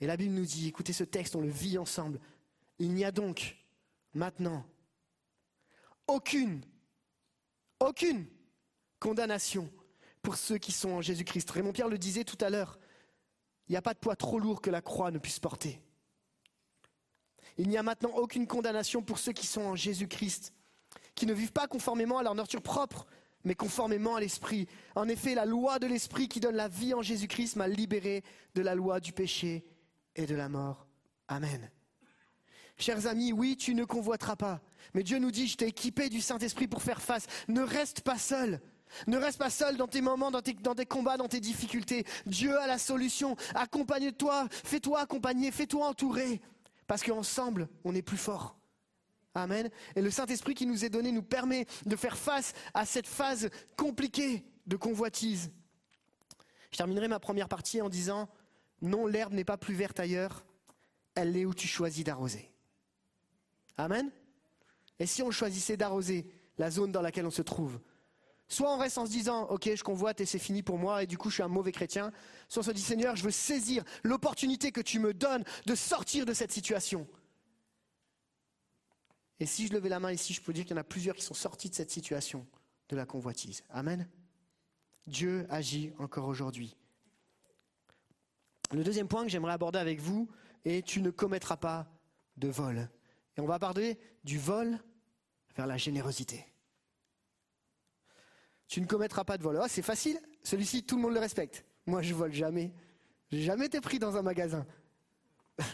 [0.00, 2.20] Et la Bible nous dit, écoutez ce texte, on le vit ensemble.
[2.78, 3.56] Il n'y a donc
[4.12, 4.66] maintenant
[6.06, 6.62] aucune,
[7.80, 8.26] aucune
[8.98, 9.70] condamnation
[10.22, 11.50] pour ceux qui sont en Jésus-Christ.
[11.50, 12.78] Raymond Pierre le disait tout à l'heure,
[13.68, 15.80] il n'y a pas de poids trop lourd que la croix ne puisse porter.
[17.58, 20.52] Il n'y a maintenant aucune condamnation pour ceux qui sont en Jésus-Christ,
[21.14, 23.06] qui ne vivent pas conformément à leur nature propre,
[23.44, 24.66] mais conformément à l'Esprit.
[24.94, 28.24] En effet, la loi de l'Esprit qui donne la vie en Jésus-Christ m'a libéré
[28.54, 29.64] de la loi du péché
[30.16, 30.86] et de la mort.
[31.28, 31.70] Amen.
[32.76, 34.60] Chers amis, oui, tu ne convoiteras pas.
[34.94, 37.26] Mais Dieu nous dit, je t'ai équipé du Saint-Esprit pour faire face.
[37.48, 38.60] Ne reste pas seul.
[39.06, 42.04] Ne reste pas seul dans tes moments, dans tes, dans tes combats, dans tes difficultés.
[42.26, 43.36] Dieu a la solution.
[43.54, 46.40] Accompagne-toi, fais-toi accompagner, fais-toi entourer.
[46.86, 48.58] Parce qu'ensemble, on est plus fort.
[49.34, 49.70] Amen.
[49.96, 53.50] Et le Saint-Esprit qui nous est donné nous permet de faire face à cette phase
[53.76, 55.50] compliquée de convoitise.
[56.70, 58.28] Je terminerai ma première partie en disant,
[58.80, 60.44] Non, l'herbe n'est pas plus verte ailleurs,
[61.14, 62.50] elle est où tu choisis d'arroser.
[63.76, 64.10] Amen.
[64.98, 66.26] Et si on choisissait d'arroser
[66.58, 67.80] la zone dans laquelle on se trouve,
[68.48, 71.06] soit on reste en se disant, ok, je convoite et c'est fini pour moi, et
[71.06, 72.12] du coup je suis un mauvais chrétien,
[72.48, 76.26] soit on se dit, Seigneur, je veux saisir l'opportunité que tu me donnes de sortir
[76.26, 77.06] de cette situation.
[79.40, 81.16] Et si je levais la main ici, je peux dire qu'il y en a plusieurs
[81.16, 82.46] qui sont sortis de cette situation
[82.88, 83.64] de la convoitise.
[83.70, 84.08] Amen.
[85.06, 86.76] Dieu agit encore aujourd'hui.
[88.72, 90.28] Le deuxième point que j'aimerais aborder avec vous
[90.64, 91.86] est tu ne commettras pas
[92.36, 92.88] de vol.
[93.36, 94.78] Et on va parler du vol
[95.56, 96.46] vers la générosité.
[98.68, 99.58] Tu ne commettras pas de vol.
[99.62, 101.64] Oh, c'est facile, celui-ci, tout le monde le respecte.
[101.86, 102.72] Moi, je vole jamais.
[103.30, 104.66] J'ai jamais été pris dans un magasin.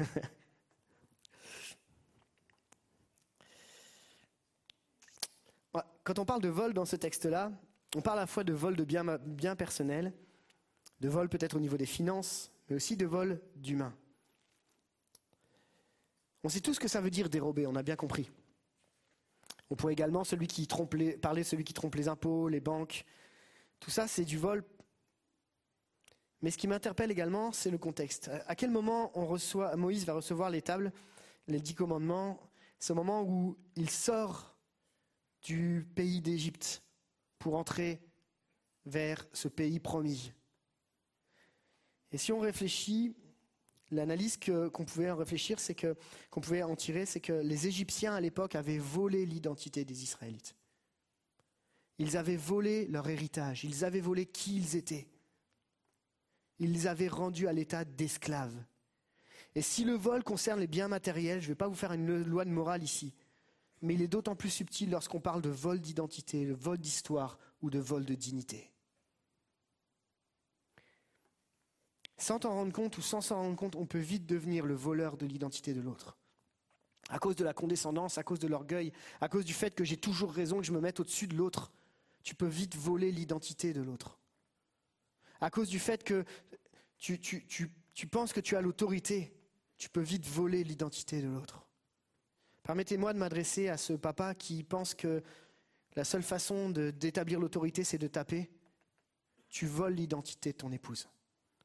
[6.11, 7.53] Quand on parle de vol dans ce texte-là,
[7.95, 10.13] on parle à la fois de vol de biens bien personnels,
[11.01, 13.95] de vol peut-être au niveau des finances, mais aussi de vol d'humains.
[16.43, 18.31] On sait tous ce que ça veut dire dérober, on a bien compris.
[19.71, 23.05] On pourrait également celui qui trompe parler de celui qui trompe les impôts, les banques.
[23.79, 24.65] Tout ça, c'est du vol.
[26.43, 28.31] Mais ce qui m'interpelle également, c'est le contexte.
[28.47, 30.93] À quel moment on reçoit, Moïse va recevoir les tables,
[31.47, 32.41] les dix commandements?
[32.79, 34.59] C'est au moment où il sort
[35.43, 36.83] du pays d'Égypte
[37.39, 38.01] pour entrer
[38.87, 40.33] vers ce pays promis.
[42.11, 43.15] Et si on réfléchit,
[43.91, 45.97] L'analyse qu'on pouvait en réfléchir, que
[46.31, 50.55] qu'on pouvait en tirer, c'est que les Égyptiens à l'époque avaient volé l'identité des Israélites.
[51.99, 55.09] Ils avaient volé leur héritage, ils avaient volé qui ils étaient.
[56.59, 58.55] Ils les avaient rendus à l'état d'esclaves.
[59.55, 62.23] Et si le vol concerne les biens matériels, je ne vais pas vous faire une
[62.23, 63.13] loi de morale ici,
[63.83, 67.71] mais il est d'autant plus subtil lorsqu'on parle de vol d'identité, de vol d'histoire ou
[67.71, 68.70] de vol de dignité.
[72.21, 75.17] Sans t'en rendre compte ou sans s'en rendre compte, on peut vite devenir le voleur
[75.17, 76.17] de l'identité de l'autre.
[77.09, 79.97] À cause de la condescendance, à cause de l'orgueil, à cause du fait que j'ai
[79.97, 81.73] toujours raison, que je me mette au-dessus de l'autre,
[82.23, 84.19] tu peux vite voler l'identité de l'autre.
[85.41, 86.25] À cause du fait que
[86.99, 89.33] tu, tu penses que tu as l'autorité,
[89.79, 91.67] tu peux vite voler l'identité de l'autre.
[92.63, 95.23] Permettez-moi de m'adresser à ce papa qui pense que
[95.97, 98.51] la seule façon d'établir l'autorité, c'est de taper.
[99.49, 101.09] Tu voles l'identité de ton épouse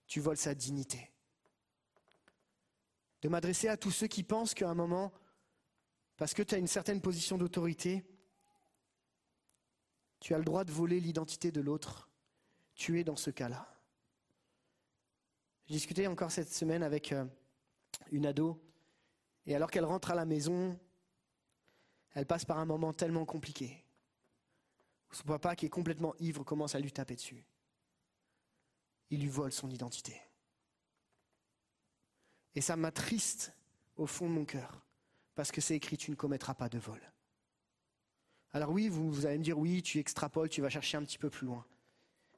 [0.08, 1.12] tu voles sa dignité.
[3.22, 5.12] De m'adresser à tous ceux qui pensent qu'à un moment,
[6.18, 8.06] parce que tu as une certaine position d'autorité,
[10.20, 12.10] tu as le droit de voler l'identité de l'autre.
[12.74, 13.68] Tu es dans ce cas-là.
[15.68, 17.26] J'ai discuté encore cette semaine avec euh,
[18.12, 18.62] une ado,
[19.46, 20.80] et alors qu'elle rentre à la maison,
[22.14, 23.84] elle passe par un moment tellement compliqué.
[25.12, 27.46] Son papa, qui est complètement ivre, commence à lui taper dessus
[29.10, 30.20] il lui vole son identité.
[32.56, 33.54] Et ça m'attriste
[33.98, 34.86] au fond de mon cœur,
[35.36, 37.02] parce que c'est écrit, tu ne commettras pas de vol.
[38.52, 41.30] Alors oui, vous, allez me dire, oui, tu extrapoles, tu vas chercher un petit peu
[41.30, 41.66] plus loin.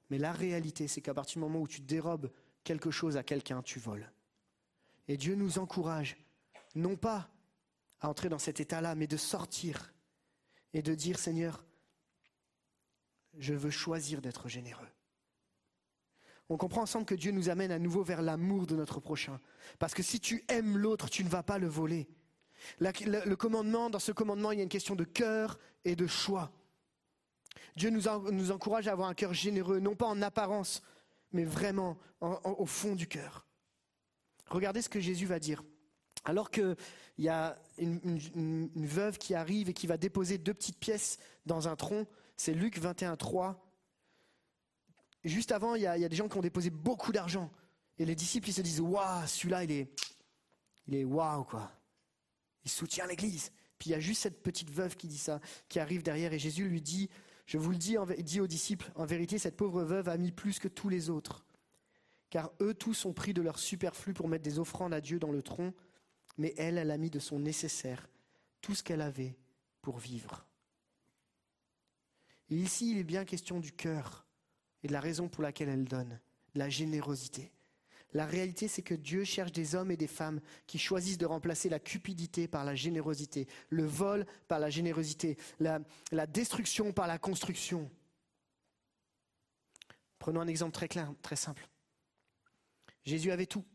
[0.10, 2.32] Mais la réalité, c'est qu'à partir du moment où tu dérobes
[2.64, 4.12] quelque chose à quelqu'un, tu voles.
[5.08, 6.18] Et Dieu nous encourage,
[6.76, 7.30] non pas
[8.00, 9.94] à entrer dans cet état-là, mais de sortir
[10.74, 11.66] et de dire, Seigneur,
[13.38, 14.88] je veux choisir d'être généreux
[16.50, 19.40] on comprend ensemble que Dieu nous amène à nouveau vers l'amour de notre prochain.
[19.80, 22.08] Parce que si tu aimes l'autre, tu ne vas pas le voler.
[22.80, 26.52] le, commandement, dans ce commandement, il y a une question de cœur et de choix.
[27.76, 30.82] Dieu nous, encourage à avoir un cœur généreux, non pas en apparence,
[31.32, 33.46] mais vraiment au fond du cœur.
[34.50, 35.64] Regardez ce que Jésus va dire.
[36.26, 36.76] Alors qu'il
[37.20, 41.76] y a une, veuve qui arrive et qui va déposer deux petites pièces dans un
[41.76, 43.67] tronc, c'est Luc 21, 3
[45.28, 47.52] juste avant, il y, a, des gens qui ont déposé beaucoup d'argent.
[47.98, 49.90] Et les disciples, ils se disent, waouh, celui-là, il est,
[50.88, 51.72] il est waouh, quoi.
[52.64, 53.52] Il soutient l'Église.
[53.80, 56.40] Puis il y a juste cette petite veuve qui dit ça, qui arrive derrière, et
[56.40, 57.10] Jésus lui dit,
[57.46, 60.60] je vous le dis, dit aux disciples, en vérité, cette pauvre veuve a mis plus
[60.60, 61.46] que tous les autres.
[62.30, 65.32] Car eux tous ont pris de leur superflu pour mettre des offrandes à Dieu dans
[65.32, 65.74] le tronc,
[66.38, 68.10] mais elle, elle a mis de son nécessaire,
[68.62, 69.38] tout ce qu'elle avait
[69.82, 70.46] pour vivre.
[72.50, 74.27] Et ici, il est bien question du cœur
[74.84, 76.20] et de la raison pour laquelle elle donne,
[76.56, 77.52] la générosité.
[78.14, 81.68] La réalité, c'est que Dieu cherche des hommes et des femmes qui choisissent de remplacer
[81.70, 85.80] la cupidité par la générosité, le vol par la générosité, la,
[86.28, 87.92] destruction par la construction.
[90.20, 91.68] Prenons un exemple très clair, très simple.
[93.04, 93.66] Jésus avait tout,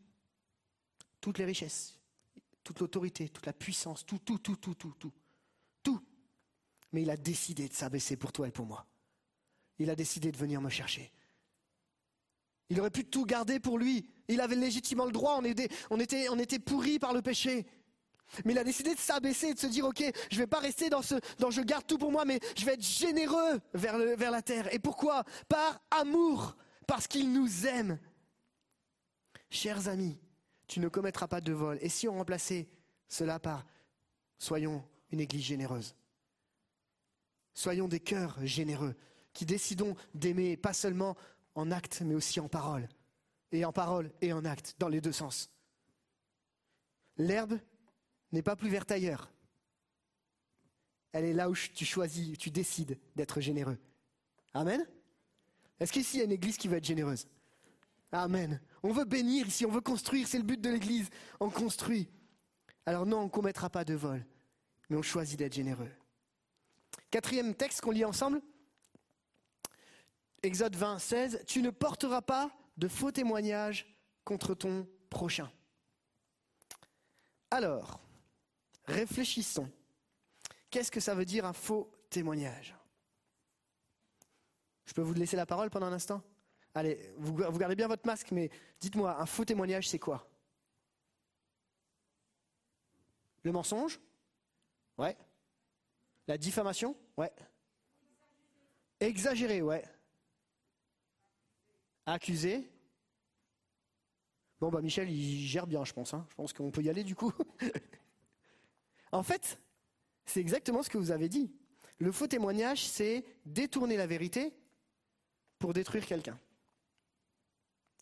[1.21, 1.99] toutes les richesses,
[2.63, 5.13] toute l'autorité, toute la puissance, tout, tout, tout, tout, tout, tout,
[5.83, 6.01] tout.
[6.91, 8.85] Mais il a décidé de s'abaisser pour toi et pour moi
[9.79, 11.11] il a décidé de venir me chercher.
[12.69, 14.09] Il aurait pu tout garder pour lui.
[14.27, 17.65] Il avait légitimement le droit, on était, on était, on pourris par le péché.
[18.45, 20.59] Mais il a décidé de s'abaisser et de se dire, ok, je ne vais pas
[20.59, 23.97] rester dans ce, dans je garde tout pour moi, mais je vais être généreux vers,
[23.97, 24.73] vers la terre.
[24.73, 25.23] Et pourquoi?
[25.47, 26.55] Par amour,
[26.87, 27.99] parce qu'il nous aime.
[29.49, 30.17] Chers amis,
[30.67, 31.77] tu ne commettras pas de vol.
[31.81, 32.67] Et si on remplaçait
[33.07, 33.65] cela par,
[34.39, 35.95] soyons une église généreuse.
[37.53, 38.95] Soyons des cœurs généreux,
[39.33, 41.15] qui décidons d'aimer pas seulement
[41.55, 42.87] en acte, mais aussi en parole.
[43.51, 45.49] Et en parole et en acte, dans les deux sens.
[47.17, 47.59] L'herbe
[48.31, 49.31] n'est pas plus verte ailleurs.
[51.11, 53.77] Elle est là où tu choisis, tu décides d'être généreux.
[54.55, 54.85] Amen
[55.79, 57.27] Est-ce qu'ici il y a une église qui veut être généreuse?
[58.11, 58.59] Amen.
[58.81, 61.09] On veut bénir ici, on veut construire, c'est le but de l'église.
[61.39, 62.09] On construit.
[62.85, 64.25] Alors non, on ne commettra pas de vol,
[64.89, 65.89] mais on choisit d'être généreux.
[67.09, 68.41] Quatrième texte qu'on lit ensemble.
[70.43, 71.43] Exode 20, 16.
[71.47, 73.87] Tu ne porteras pas de faux témoignages
[74.25, 75.51] contre ton prochain.
[77.49, 77.99] Alors,
[78.85, 79.69] réfléchissons.
[80.69, 82.75] Qu'est-ce que ça veut dire un faux témoignage?
[84.85, 86.21] Je peux vous laisser la parole pendant un instant?
[86.75, 90.27] Allez, vous, gardez bien votre masque, mais dites-moi, un faux témoignage, c'est quoi?
[93.43, 93.99] Le mensonge?
[94.97, 95.15] Ouais.
[96.27, 96.97] La diffamation?
[97.15, 97.31] Ouais.
[98.99, 99.83] Exagérer, ouais.
[102.05, 102.69] Accuser
[104.59, 106.13] Bon, bah Michel, il gère bien, je pense.
[106.13, 106.25] Hein.
[106.29, 107.33] Je pense qu'on peut y aller du coup.
[109.11, 109.59] en fait,
[110.25, 111.51] c'est exactement ce que vous avez dit.
[111.99, 114.53] Le faux témoignage, c'est détourner la vérité
[115.59, 116.39] pour détruire quelqu'un.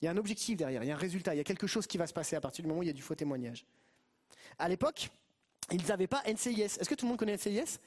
[0.02, 1.68] Il y a un objectif derrière, il y a un résultat, il y a quelque
[1.68, 3.16] chose qui va se passer à partir du moment où il y a du faux
[3.16, 3.66] témoignage.
[4.58, 5.10] À l'époque,
[5.72, 6.62] ils n'avaient pas NCIS.
[6.62, 7.80] Est-ce que tout le monde connaît NCIS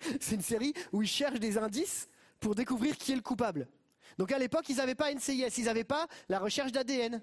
[0.20, 2.08] C'est une série où ils cherchent des indices
[2.38, 3.68] pour découvrir qui est le coupable.
[4.18, 7.22] Donc à l'époque, ils n'avaient pas NCIS, ils n'avaient pas la recherche d'ADN.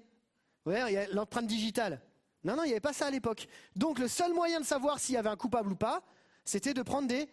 [0.66, 2.00] Ouais, l'empreinte digitale.
[2.44, 3.46] Non, non, il n'y avait pas ça à l'époque.
[3.74, 6.02] Donc le seul moyen de savoir s'il y avait un coupable ou pas,
[6.44, 7.28] c'était de prendre des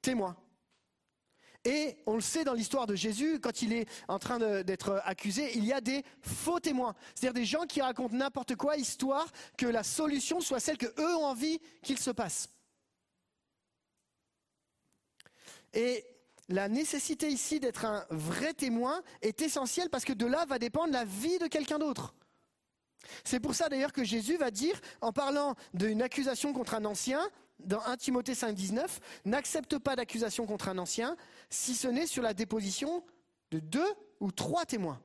[0.00, 0.36] témoins.
[1.64, 5.56] Et on le sait dans l'histoire de Jésus, quand il est en train d'être accusé,
[5.56, 6.94] il y a des faux témoins.
[7.14, 9.26] C'est-à-dire des gens qui racontent n'importe quoi, histoire
[9.56, 12.48] que la solution soit celle que eux ont envie qu'il se passe.
[15.74, 16.04] Et
[16.48, 20.92] la nécessité ici d'être un vrai témoin est essentielle parce que de là va dépendre
[20.92, 22.14] la vie de quelqu'un d'autre.
[23.24, 27.20] C'est pour ça d'ailleurs que Jésus va dire, en parlant d'une accusation contre un ancien,
[27.58, 31.16] dans 1 Timothée 5, 19, n'accepte pas d'accusation contre un ancien,
[31.50, 33.04] si ce n'est sur la déposition
[33.50, 35.00] de deux ou trois témoins,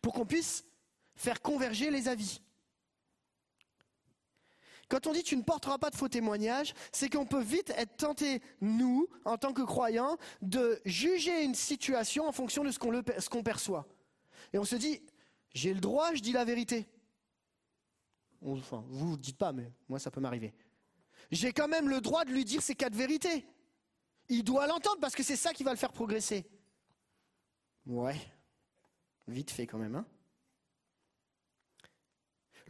[0.00, 0.64] pour qu'on puisse
[1.14, 2.40] faire converger les avis.
[4.88, 7.96] Quand on dit tu ne porteras pas de faux témoignages, c'est qu'on peut vite être
[7.96, 13.42] tenté, nous, en tant que croyants, de juger une situation en fonction de ce qu'on
[13.42, 13.86] perçoit.
[14.52, 15.00] Et on se dit,
[15.54, 16.86] j'ai le droit, je dis la vérité.
[18.44, 20.52] Enfin, vous ne dites pas, mais moi ça peut m'arriver
[21.32, 23.46] j'ai quand même le droit de lui dire ces quatre vérités.
[24.28, 26.46] Il doit l'entendre parce que c'est ça qui va le faire progresser.
[27.86, 28.20] Ouais,
[29.26, 29.96] vite fait quand même.
[29.96, 30.06] Hein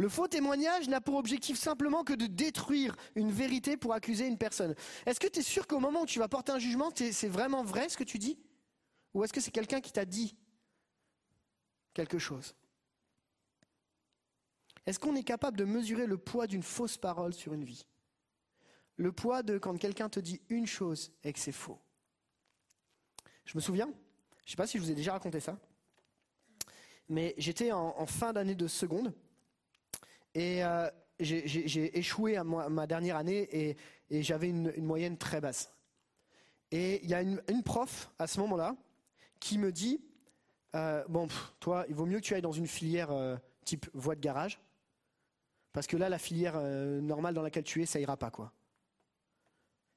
[0.03, 4.37] le faux témoignage n'a pour objectif simplement que de détruire une vérité pour accuser une
[4.37, 4.75] personne.
[5.07, 7.63] Est-ce que tu es sûr qu'au moment où tu vas porter un jugement, c'est vraiment
[7.63, 8.37] vrai ce que tu dis?
[9.15, 10.37] Ou est-ce que c'est quelqu'un qui t'a dit
[11.95, 12.57] quelque chose?
[14.87, 17.87] Est-ce qu'on est capable de mesurer le poids d'une fausse parole sur une vie?
[18.97, 21.79] Le poids de quand quelqu'un te dit une chose et que c'est faux.
[23.45, 25.57] Je me souviens, je ne sais pas si je vous ai déjà raconté ça,
[27.09, 29.15] mais j'étais en, fin d'année de seconde
[30.35, 30.89] et euh,
[31.21, 33.49] j'ai échoué à ma, dernière année
[34.11, 35.73] et, j'avais une, moyenne très basse.
[36.71, 38.77] Et il y a une, prof à ce moment-là
[39.41, 40.01] qui me dit
[40.75, 41.29] euh, Bon,
[41.61, 44.61] toi, il vaut mieux que tu ailles dans une filière euh, type voie de garage,
[45.73, 48.53] parce que là, la filière normale dans laquelle tu es, ça ira pas, quoi.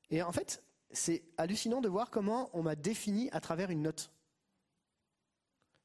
[0.10, 4.12] Et en fait, c'est hallucinant de voir comment on m'a défini à travers une note.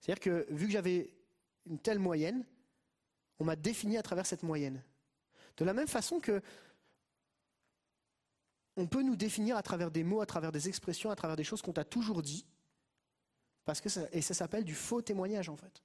[0.00, 1.12] C'est-à-dire que vu que j'avais
[1.66, 2.44] une telle moyenne,
[3.40, 4.82] on m'a défini à travers cette moyenne.
[5.56, 6.40] De la même façon que
[8.76, 11.44] on peut nous définir à travers des mots, à travers des expressions, à travers des
[11.44, 12.46] choses qu'on t'a toujours dit,
[13.64, 15.82] parce que ça, et ça s'appelle du faux témoignage en fait.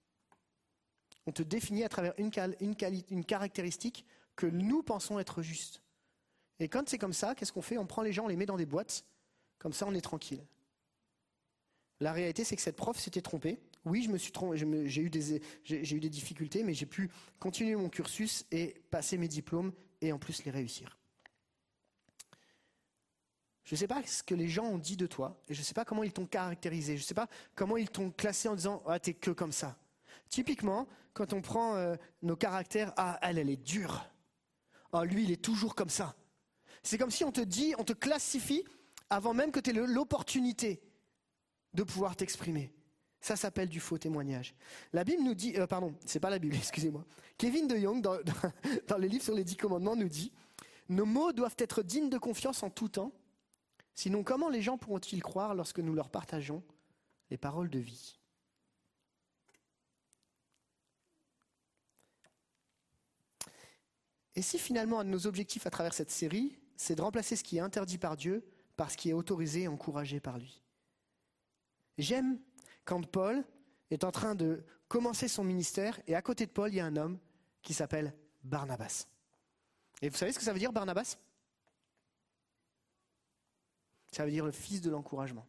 [1.25, 2.29] On te définit à travers une,
[2.61, 2.75] une,
[3.09, 5.81] une caractéristique que nous pensons être juste.
[6.59, 7.77] Et quand c'est comme ça, qu'est-ce qu'on fait?
[7.77, 9.05] On prend les gens, on les met dans des boîtes,
[9.57, 10.45] comme ça on est tranquille.
[11.99, 13.59] La réalité, c'est que cette prof s'était trompée.
[13.85, 17.09] Oui, je me suis trompé, j'ai eu, des, eu des difficultés, mais j'ai pu
[17.39, 19.71] continuer mon cursus et passer mes diplômes
[20.01, 20.97] et en plus les réussir.
[23.63, 25.65] Je ne sais pas ce que les gens ont dit de toi, et je ne
[25.65, 28.55] sais pas comment ils t'ont caractérisé, je ne sais pas comment ils t'ont classé en
[28.55, 29.77] disant Ah, t'es que comme ça.
[30.29, 34.05] Typiquement, quand on prend euh, nos caractères, ah, elle, elle est dure.
[34.93, 36.15] Ah, lui, il est toujours comme ça.
[36.83, 38.63] C'est comme si on te dit, on te classifie
[39.09, 40.81] avant même que tu aies l'opportunité
[41.73, 42.74] de pouvoir t'exprimer.
[43.25, 44.53] Ça s'appelle du faux témoignage.
[44.93, 47.03] La Bible nous dit, euh, pardon, c'est pas la Bible, excusez-moi.
[47.39, 48.19] Kevin de Young, dans,
[48.87, 50.31] dans, le livre sur les dix commandements, nous dit
[50.89, 53.11] Nos mots doivent être dignes de confiance en tout temps.
[53.95, 56.61] Sinon, comment les gens pourront-ils croire lorsque nous leur partageons
[57.31, 58.19] les paroles de vie?
[64.35, 67.43] Et si finalement un de nos objectifs à travers cette série, c'est de remplacer ce
[67.43, 68.45] qui est interdit par Dieu
[68.77, 70.61] par ce qui est autorisé et encouragé par lui?
[71.97, 72.37] J'aime
[72.85, 73.43] quand Paul
[73.91, 76.85] est en train de commencer son ministère et à côté de Paul, il y a
[76.85, 77.19] un homme
[77.61, 78.13] qui s'appelle
[78.43, 79.07] Barnabas.
[80.01, 81.17] Et vous savez ce que ça veut dire Barnabas?
[84.11, 85.45] Ça veut dire le fils de l'encouragement.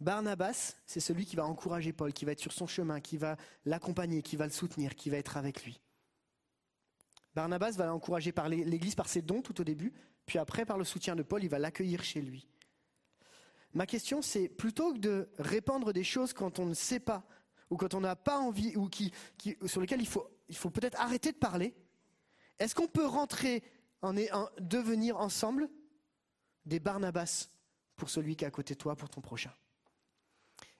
[0.00, 3.36] Barnabas, c'est celui qui va encourager Paul, qui va être sur son chemin, qui va
[3.64, 5.80] l'accompagner, qui va le soutenir, qui va être avec lui.
[7.34, 9.92] Barnabas va l'encourager par l'Église, par ses dons tout au début,
[10.26, 12.46] puis après par le soutien de Paul, il va l'accueillir chez lui.
[13.76, 17.26] Ma question, c'est plutôt que de répandre des choses quand on ne sait pas,
[17.68, 19.12] ou quand on n'a pas envie, ou qui,
[19.66, 21.74] sur lesquelles il faut, il faut peut-être arrêter de parler,
[22.58, 23.62] est-ce qu'on peut rentrer
[24.00, 25.68] en, en devenir ensemble
[26.64, 27.50] des Barnabas
[27.96, 29.52] pour celui qui est à côté de toi, pour ton prochain?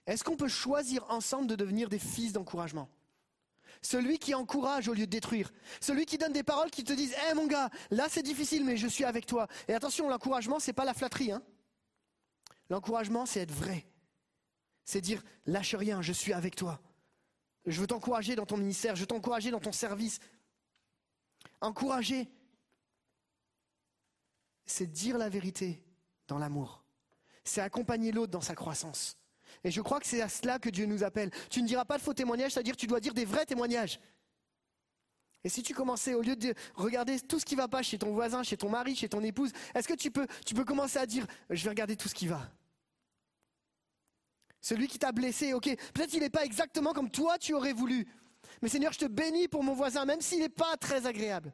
[0.07, 2.89] Est-ce qu'on peut choisir ensemble de devenir des fils d'encouragement?
[3.83, 5.53] Celui qui encourage au lieu de détruire.
[5.81, 8.75] Celui qui donne des paroles qui te disent Hé mon gars, là c'est difficile, mais
[8.75, 9.47] je suis avec toi.
[9.67, 11.31] Et attention, l'encouragement, c'est pas la flatterie.
[11.31, 11.43] Hein
[12.69, 13.85] L'encouragement, c'est être vrai.
[14.83, 16.81] C'est dire Lâche rien, je suis avec toi.
[17.65, 20.19] Je veux t'encourager dans ton ministère, je veux t'encourager dans ton service.
[21.59, 22.29] Encourager,
[24.65, 25.83] c'est dire la vérité
[26.27, 26.83] dans l'amour.
[27.43, 29.17] C'est accompagner l'autre dans sa croissance.
[29.63, 31.31] Et je crois que c'est à cela que Dieu nous appelle.
[31.49, 33.99] Tu ne diras pas de faux témoignages, c'est-à-dire tu dois dire des vrais témoignages.
[35.43, 37.97] Et si tu commençais, au lieu de regarder tout ce qui ne va pas chez
[37.97, 40.99] ton voisin, chez ton mari, chez ton épouse, est-ce que tu peux, tu peux commencer
[40.99, 42.51] à dire, je vais regarder tout ce qui va?
[44.67, 45.63] Celui qui t'a blessé, ok,
[45.93, 48.05] peut-être qu'il n'est pas exactement comme toi tu aurais voulu.
[48.61, 51.53] Mais Seigneur, je te bénis pour mon voisin, même s'il n'est pas très agréable.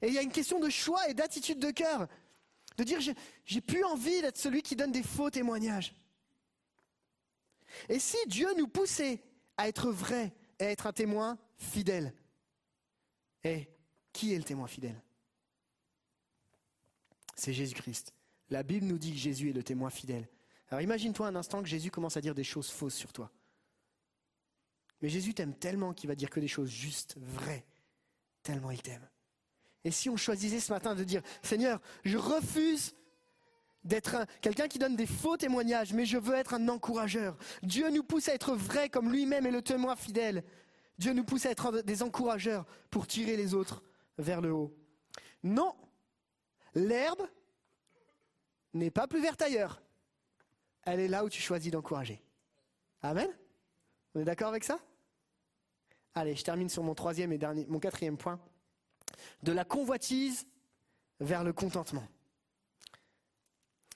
[0.00, 2.06] Et il y a une question de choix et d'attitude de cœur
[2.76, 3.00] de dire
[3.44, 5.96] j'ai plus envie d'être celui qui donne des faux témoignages.
[7.88, 9.20] Et si Dieu nous poussait
[9.56, 12.14] à être vrai et à être un témoin fidèle,
[13.42, 13.68] et
[14.12, 15.02] qui est le témoin fidèle?
[17.34, 18.14] C'est Jésus-Christ.
[18.50, 20.28] La Bible nous dit que Jésus est le témoin fidèle.
[20.70, 23.30] Alors imagine-toi un instant que Jésus commence à dire des choses fausses sur toi.
[25.00, 27.64] Mais Jésus t'aime tellement qu'il va dire que des choses justes, vraies,
[28.42, 29.08] tellement il t'aime.
[29.84, 32.94] Et si on choisissait ce matin de dire, Seigneur, je refuse
[33.84, 37.38] d'être quelqu'un qui donne des faux témoignages, mais je veux être un encourageur.
[37.62, 40.44] Dieu nous pousse à être vrai comme lui-même est le témoin fidèle.
[40.98, 43.82] Dieu nous pousse à être des encourageurs pour tirer les autres
[44.18, 44.76] vers le haut.
[45.44, 45.74] Non,
[46.74, 47.22] l'herbe
[48.74, 49.80] n'est pas plus verte ailleurs.
[50.90, 52.22] Elle est là où tu choisis d'encourager.
[53.02, 53.28] Amen?
[54.14, 54.78] On est d'accord avec ça?
[56.14, 58.40] Allez, je termine sur mon troisième et dernier, mon quatrième point
[59.42, 60.46] de la convoitise
[61.20, 62.06] vers le contentement.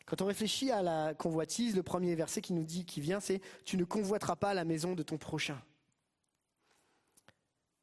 [0.04, 3.40] Quand on réfléchit à la convoitise, le premier verset qui nous dit, qui vient, c'est
[3.64, 5.60] Tu ne convoiteras pas la maison de ton prochain.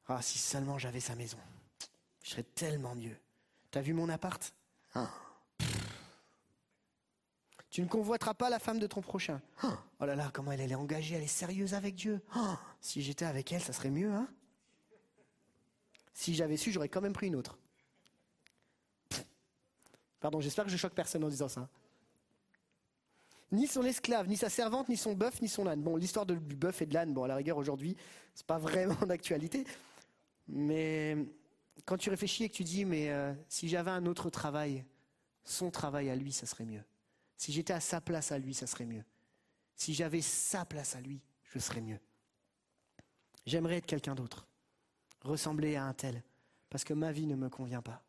[0.08, 1.40] Ah, si seulement j'avais sa maison,
[2.24, 3.18] je serais tellement mieux.
[3.72, 4.54] T'as vu mon appart?
[4.94, 5.10] Ah.
[7.80, 9.40] Tu ne convoiteras pas la femme de ton prochain.
[9.64, 12.20] Oh là là, comment elle, elle est engagée, elle est sérieuse avec Dieu.
[12.36, 14.28] Oh, si j'étais avec elle, ça serait mieux, hein
[16.12, 17.58] si j'avais su, j'aurais quand même pris une autre.
[20.20, 21.70] Pardon, j'espère que je choque personne en disant ça.
[23.54, 25.82] Ni son esclave, ni sa servante, ni son bœuf, ni son âne.
[25.82, 27.96] Bon, l'histoire du bœuf et de l'âne, bon, à la rigueur, aujourd'hui,
[28.36, 29.64] c'est pas vraiment d'actualité.
[30.50, 31.16] Mais
[31.86, 34.84] quand tu réfléchis et que tu dis, mais euh, si j'avais un autre travail,
[35.46, 36.84] son travail à lui, ça serait mieux.
[37.40, 39.06] Si j'étais à sa place à lui, ça serait mieux.
[39.74, 42.00] Si j'avais sa place à lui, je serais mieux.
[43.46, 44.46] J'aimerais être quelqu'un d'autre
[45.22, 46.22] ressembler à un tel,
[46.70, 48.04] parce que ma vie ne me convient pas.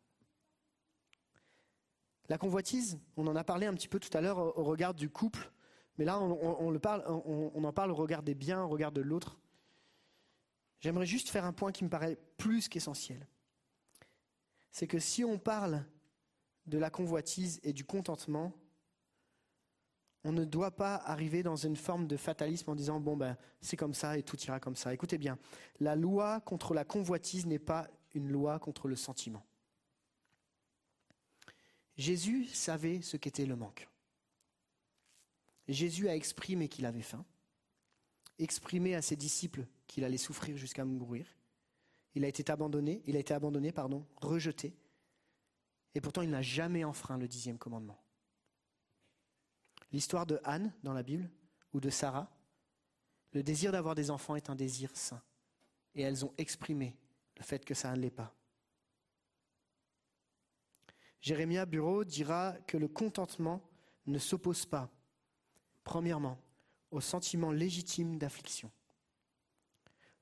[2.29, 5.09] La convoitise, on en a parlé un petit peu tout à l'heure au regard du
[5.09, 5.51] couple,
[5.97, 6.73] mais là on,
[7.63, 9.39] en parle au regard des biens, au regard de l'autre.
[10.79, 13.27] J'aimerais juste faire un point qui me paraît plus qu'essentiel.
[14.71, 15.85] C'est que si on parle
[16.65, 18.53] de la convoitise et du contentement,
[20.23, 23.77] on ne doit pas arriver dans une forme de fatalisme en disant bon ben c'est
[23.77, 24.93] comme ça et tout ira comme ça.
[24.93, 25.37] Écoutez bien,
[25.79, 29.43] la loi contre la convoitise n'est pas une loi contre le sentiment.
[31.97, 33.87] Jésus savait ce qu'était le manque.
[35.67, 37.25] Jésus a exprimé qu'il avait faim,
[38.39, 41.25] exprimé à ses disciples qu'il allait souffrir jusqu'à mourir.
[42.15, 44.75] Il a été abandonné, il a été abandonné, pardon, rejeté.
[45.93, 48.00] Et pourtant, il n'a jamais enfreint le dixième commandement.
[49.91, 51.29] L'histoire de Anne dans la Bible
[51.73, 52.29] ou de Sarah,
[53.33, 55.21] le désir d'avoir des enfants est un désir saint.
[55.95, 56.95] Et elles ont exprimé
[57.37, 58.33] le fait que ça ne l'est pas.
[61.21, 63.61] Jérémia Bureau dira que le contentement
[64.07, 64.89] ne s'oppose pas,
[65.83, 66.39] premièrement,
[66.89, 68.71] au sentiment légitime d'affliction,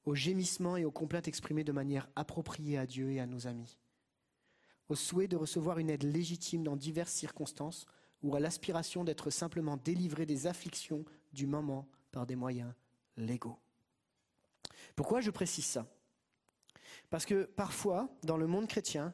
[0.03, 3.78] au gémissement et aux complaintes exprimées de manière appropriée à Dieu et à nos amis,
[4.89, 7.86] au souhait de recevoir une aide légitime dans diverses circonstances
[8.21, 12.74] ou à l'aspiration d'être simplement délivré des afflictions du moment par des moyens
[13.17, 13.59] légaux.
[14.96, 15.87] Pourquoi je précise ça?
[17.09, 19.13] Parce que parfois, dans le monde chrétien,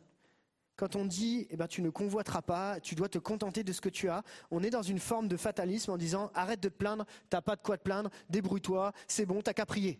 [0.75, 3.81] quand on dit eh ben, tu ne convoiteras pas, tu dois te contenter de ce
[3.81, 6.73] que tu as, on est dans une forme de fatalisme en disant arrête de te
[6.73, 9.99] plaindre, t'as pas de quoi te plaindre, débrouille-toi, c'est bon, t'as qu'à prier.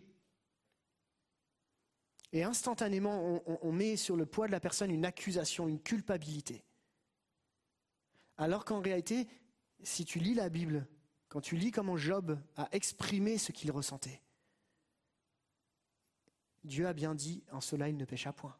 [2.32, 6.64] Et instantanément, on, on, met sur le poids de la personne une accusation, une culpabilité.
[8.38, 9.28] Alors qu'en réalité,
[9.82, 10.86] si tu lis la Bible,
[11.28, 14.20] quand tu lis comment Job a exprimé ce qu'il ressentait,
[16.64, 18.56] Dieu a bien dit, en cela il ne pécha point.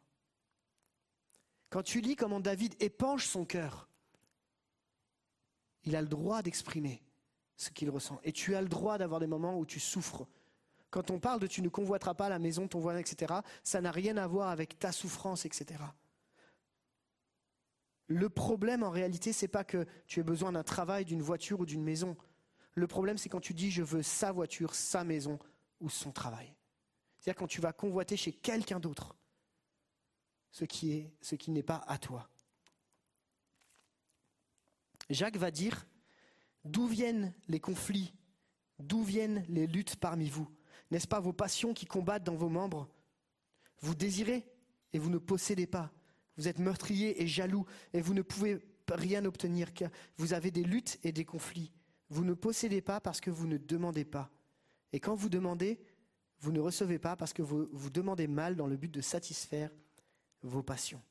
[1.69, 3.89] Quand tu lis comment David épanche son cœur,
[5.83, 7.01] il a le droit d'exprimer
[7.57, 8.19] ce qu'il ressent.
[8.23, 10.27] Et tu as le droit d'avoir des moments où tu souffres.
[10.89, 13.33] Quand on parle de tu ne convoiteras pas la maison, ton voisin, etc.,
[13.63, 15.83] ça n'a rien à voir avec ta souffrance, etc.
[18.07, 21.65] Le problème en réalité, c'est pas que tu aies besoin d'un travail, d'une voiture ou
[21.65, 22.15] d'une maison.
[22.73, 25.39] Le problème, c'est quand tu dis je veux sa voiture, sa maison
[25.81, 26.53] ou son travail.
[27.19, 29.15] C'est-à-dire quand tu vas convoiter chez quelqu'un d'autre
[30.51, 32.29] ce qui est ce qui n'est pas à toi.
[35.09, 35.85] Jacques va dire
[36.63, 38.13] d'où viennent les conflits,
[38.79, 40.49] d'où viennent les luttes parmi vous?
[40.91, 42.89] N'est-ce pas vos passions qui combattent dans vos membres?
[43.81, 44.47] Vous désirez
[44.93, 45.91] et vous ne possédez pas.
[46.37, 48.59] Vous êtes meurtrier et jaloux et vous ne pouvez
[48.89, 51.71] rien obtenir car vous avez des luttes et des conflits.
[52.09, 54.31] Vous ne possédez pas parce que vous ne demandez pas.
[54.93, 55.79] Et quand vous demandez,
[56.39, 59.71] vous ne recevez pas parce que vous, demandez mal dans le but de satisfaire
[60.43, 61.01] vos passions.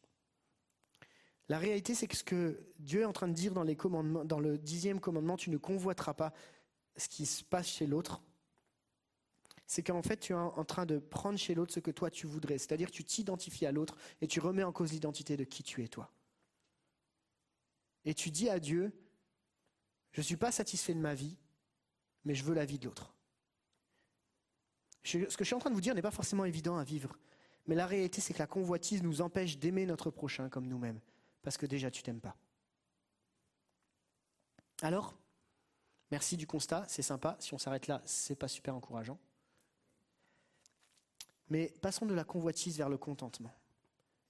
[1.48, 4.24] La réalité, c'est que ce que Dieu est en train de dire dans, les commandements,
[4.24, 6.32] dans le dixième commandement, tu ne convoiteras pas
[6.96, 8.22] ce qui se passe chez l'autre,
[9.66, 12.26] c'est qu'en fait, tu es en train de prendre chez l'autre ce que toi tu
[12.26, 12.58] voudrais.
[12.58, 15.88] C'est-à-dire tu t'identifies à l'autre et tu remets en cause l'identité de qui tu es
[15.88, 16.12] toi.
[18.04, 18.92] Et tu dis à Dieu,
[20.12, 21.36] je ne suis pas satisfait de ma vie,
[22.24, 23.12] mais je veux la vie de l'autre.
[25.02, 27.16] Ce que je suis en train de vous dire n'est pas forcément évident à vivre.
[27.66, 31.00] Mais la réalité, c'est que la convoitise nous empêche d'aimer notre prochain comme nous-mêmes.
[31.42, 32.36] Parce que déjà, tu t'aimes pas.
[34.82, 35.16] Alors,
[36.10, 37.36] merci du constat, c'est sympa.
[37.40, 39.18] Si on s'arrête là, c'est pas super encourageant.
[41.48, 43.54] Mais passons de la convoitise vers le contentement.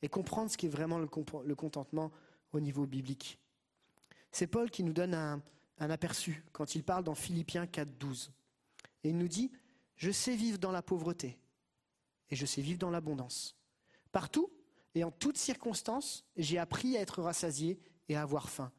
[0.02, 2.12] Et comprendre ce qu'est vraiment le, contentement
[2.52, 3.38] au niveau biblique.
[4.30, 5.42] C'est Paul qui nous donne un,
[5.78, 8.30] un aperçu quand il parle dans Philippiens 4, 12.
[9.04, 9.50] Et il nous dit
[9.96, 11.38] Je sais vivre dans la pauvreté
[12.30, 13.56] et je sais vivre dans l'abondance.
[14.12, 14.50] Partout
[14.94, 17.78] et en toutes circonstances, j'ai appris à être rassasié
[18.08, 18.72] et à avoir faim,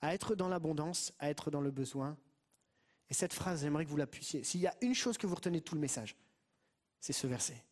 [0.00, 2.16] à être dans l'abondance, à être dans le besoin.
[3.10, 4.42] Et cette phrase, j'aimerais que vous la puissiez.
[4.44, 6.16] S'il y a une chose que vous retenez de tout le message,
[7.00, 7.62] c'est ce verset.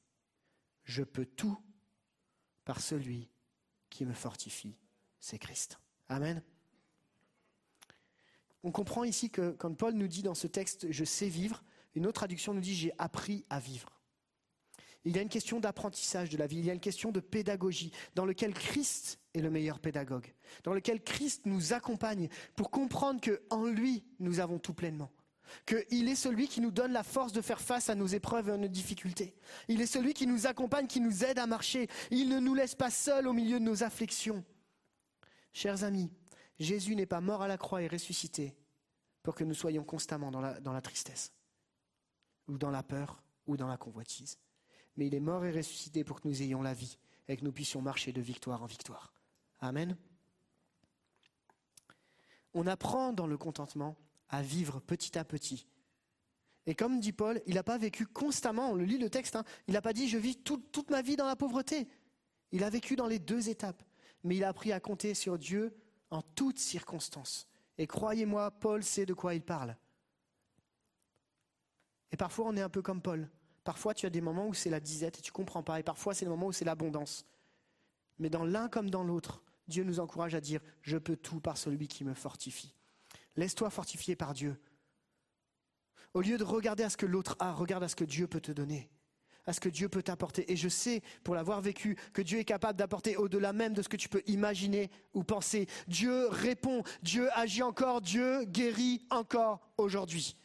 [0.87, 1.59] Je peux tout
[2.65, 3.29] par celui
[3.91, 4.77] qui me fortifie,
[5.21, 5.79] c'est Christ.
[6.09, 6.43] Amen.
[8.63, 11.63] On comprend ici que quand Paul nous dit dans ce texte je sais vivre,
[11.95, 14.01] une autre traduction nous dit j'ai appris à vivre.
[15.05, 17.21] Il y a une question d'apprentissage de la vie, il y a une question de
[17.21, 20.35] pédagogie, dans lequel Christ est le meilleur pédagogue,
[20.65, 25.13] dans lequel Christ nous accompagne pour comprendre qu'en lui, nous avons tout pleinement.
[25.65, 28.53] Qu'il est celui qui nous donne la force de faire face à nos épreuves et
[28.53, 29.35] à nos difficultés.
[29.69, 31.89] Il est celui qui nous accompagne, qui nous aide à marcher.
[32.11, 34.45] Il ne nous laisse pas seuls au milieu de nos afflictions.
[35.53, 36.11] Chers amis,
[36.59, 38.57] Jésus n'est pas mort à la croix et ressuscité
[39.23, 41.33] pour que nous soyons constamment dans la, dans la tristesse,
[42.49, 44.39] ou dans la peur, ou dans la convoitise
[44.97, 46.99] mais il est mort et ressuscité pour que nous ayons la vie
[47.29, 49.13] et que nous puissions marcher de victoire en victoire.
[49.61, 49.97] Amen.
[52.55, 53.97] On apprend dans le contentement
[54.29, 55.67] à vivre petit à petit.
[56.67, 59.45] Et comme dit Paul, il n'a pas vécu constamment, on le lit le texte, hein,
[59.69, 61.89] il n'a pas dit je vis toute ma vie dans la pauvreté.
[62.53, 63.83] Il a vécu dans les deux étapes,
[64.25, 65.77] mais il a appris à compter sur Dieu
[66.11, 67.49] en toutes circonstances.
[67.79, 69.77] Et croyez-moi, Paul sait de quoi il parle.
[72.11, 73.29] Et parfois on est un peu comme Paul.
[73.67, 75.81] Parfois, tu as des moments où c'est la disette et tu comprends pas.
[75.81, 77.27] Et parfois, c'est le moment où c'est l'abondance.
[78.21, 81.59] Mais dans l'un comme dans l'autre, Dieu nous encourage à dire Je peux tout par
[81.59, 82.77] celui qui me fortifie.
[83.37, 84.61] Laisse-toi fortifier par Dieu.
[86.15, 88.41] Au lieu de regarder à ce que l'autre a, regarde à ce que Dieu peut
[88.41, 88.89] te donner,
[89.45, 90.51] à ce que Dieu peut t'apporter.
[90.51, 93.89] Et je sais, pour l'avoir vécu, que Dieu est capable d'apporter au-delà même de ce
[93.89, 95.67] que tu peux imaginer ou penser.
[95.89, 100.37] Dieu répond, Dieu agit encore, Dieu guérit encore aujourd'hui.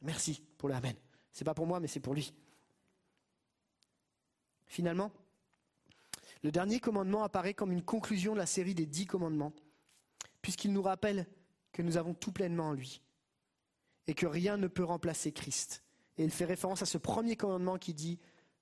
[0.00, 0.96] Merci pour le Amen.
[1.32, 2.32] C'est pas pour moi, mais c'est pour lui.
[4.66, 5.12] Finalement,
[6.42, 9.52] le dernier commandement apparaît comme une conclusion de la série des dix commandements,
[10.40, 11.26] puisqu'il nous rappelle
[11.72, 13.00] que nous avons tout pleinement en lui
[14.06, 15.82] et que rien ne peut remplacer Christ.
[16.16, 18.18] Et il fait référence à ce premier commandement qui dit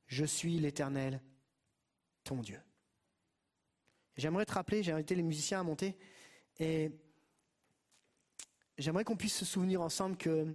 [0.06, 1.22] Je suis l'Éternel,
[2.24, 2.60] ton Dieu.
[4.16, 5.96] J'aimerais te rappeler, j'ai invité les musiciens à monter,
[6.58, 6.90] et
[8.76, 10.54] j'aimerais qu'on puisse se souvenir ensemble que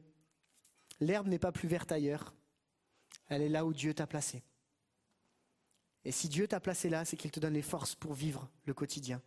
[1.00, 2.34] l'herbe n'est pas plus verte ailleurs,
[3.30, 4.44] elle est là où Dieu t'a placé.
[6.06, 8.74] Et si Dieu t'a placé là, c'est qu'il te donne les forces pour vivre le
[8.74, 9.22] quotidien.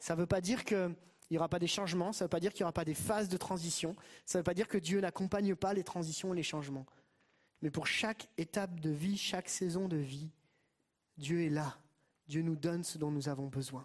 [0.00, 0.64] Ça ne veut pas dire
[1.34, 2.84] qu'il n'y aura pas des changements, ça ne veut pas dire qu'il n'y aura pas
[2.84, 6.32] des phases de transition, ça ne veut pas dire que Dieu n'accompagne pas les transitions
[6.32, 6.86] et les changements.
[7.60, 10.30] Mais pour chaque étape de vie, chaque saison de vie,
[11.18, 11.76] Dieu est là.
[12.28, 13.84] Dieu nous donne ce dont nous avons besoin.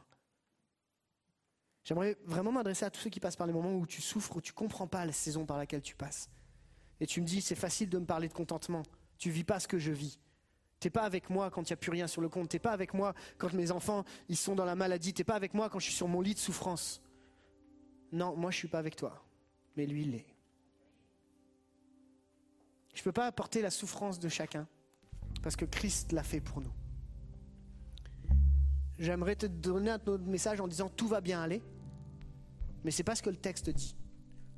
[1.83, 4.41] J'aimerais vraiment m'adresser à tous ceux qui passent par les moments où tu souffres, où
[4.41, 6.29] tu ne comprends pas la saison par laquelle tu passes.
[6.99, 8.83] Et tu me dis, c'est facile de me parler de contentement.
[9.17, 10.19] Tu ne vis pas ce que je vis.
[10.79, 12.49] T'es pas avec moi quand il n'y a plus rien sur le compte.
[12.49, 15.13] T'es pas avec moi quand mes enfants ils sont dans la maladie.
[15.13, 17.01] T'es pas avec moi quand je suis sur mon lit de souffrance.
[18.11, 19.23] Non, moi je suis pas avec toi.
[19.75, 20.25] Mais lui, il l'est.
[22.93, 24.67] Je ne peux pas apporter la souffrance de chacun
[25.41, 26.73] parce que Christ l'a fait pour nous.
[28.97, 31.61] J'aimerais te donner un autre message en disant tout va bien aller,
[32.83, 33.95] mais c'est pas ce que le texte dit.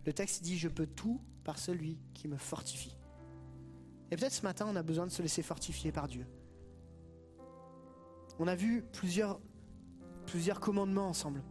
[0.06, 2.98] Le texte dit je peux tout par celui qui me fortifie.
[4.10, 6.26] Et peut-être ce matin, on a besoin de se laisser fortifier par Dieu.
[8.40, 9.40] On a vu plusieurs,
[10.26, 11.44] plusieurs commandements ensemble.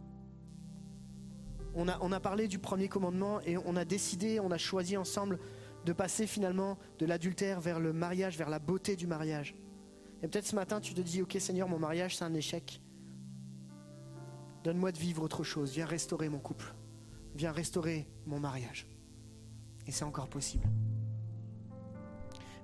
[1.73, 5.39] On a, parlé du premier commandement et on a décidé, on a choisi ensemble
[5.85, 9.55] de passer finalement de l'adultère vers le mariage, vers la beauté du mariage.
[10.21, 12.81] Et peut-être ce matin, tu te dis, ok Seigneur, mon mariage, c'est un échec.
[14.63, 15.71] Donne-moi de vivre autre chose.
[15.73, 16.75] Viens restaurer mon couple.
[17.35, 18.85] Viens restaurer mon mariage.
[19.87, 20.67] Et c'est encore possible.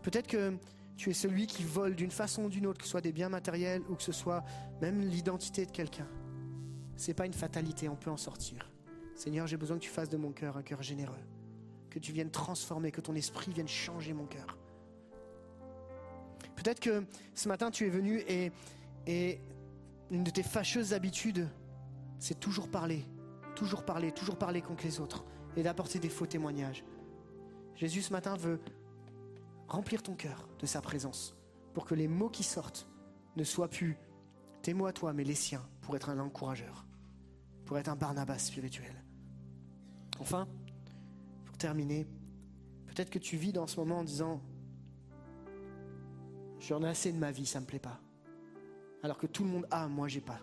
[0.03, 0.53] Peut-être que
[0.95, 3.29] tu es celui qui vole d'une façon ou d'une autre, que ce soit des biens
[3.29, 4.43] matériels ou que ce soit
[4.81, 6.07] même l'identité de quelqu'un.
[6.97, 8.69] Ce n'est pas une fatalité, on peut en sortir.
[9.17, 11.17] Seigneur, j'ai besoin que tu fasses de mon cœur un cœur généreux,
[11.89, 14.55] que tu viennes transformer, que ton esprit vienne changer mon cœur.
[16.55, 17.03] Peut-être que
[17.33, 18.51] ce matin tu es venu et,
[19.07, 19.41] et
[20.11, 21.49] une de tes fâcheuses habitudes,
[22.19, 23.05] c'est toujours parler,
[23.55, 25.25] toujours parler, toujours parler contre les autres
[25.55, 26.85] et d'apporter des faux témoignages.
[27.75, 28.59] Jésus ce matin veut
[29.67, 31.35] remplir ton cœur de sa présence
[31.73, 32.87] pour que les mots qui sortent
[33.35, 33.97] ne soient plus
[34.61, 36.85] tes mots à toi, mais les siens, pour être un encourageur,
[37.65, 39.06] pour être un Barnabas spirituel.
[40.19, 40.47] Enfin,
[41.45, 42.07] pour terminer,
[42.87, 44.41] peut-être que tu vis dans ce moment en disant
[46.59, 47.99] J'en ai assez de ma vie, ça ne me plaît pas.
[49.03, 50.39] Alors que tout le monde a, moi j'ai pas.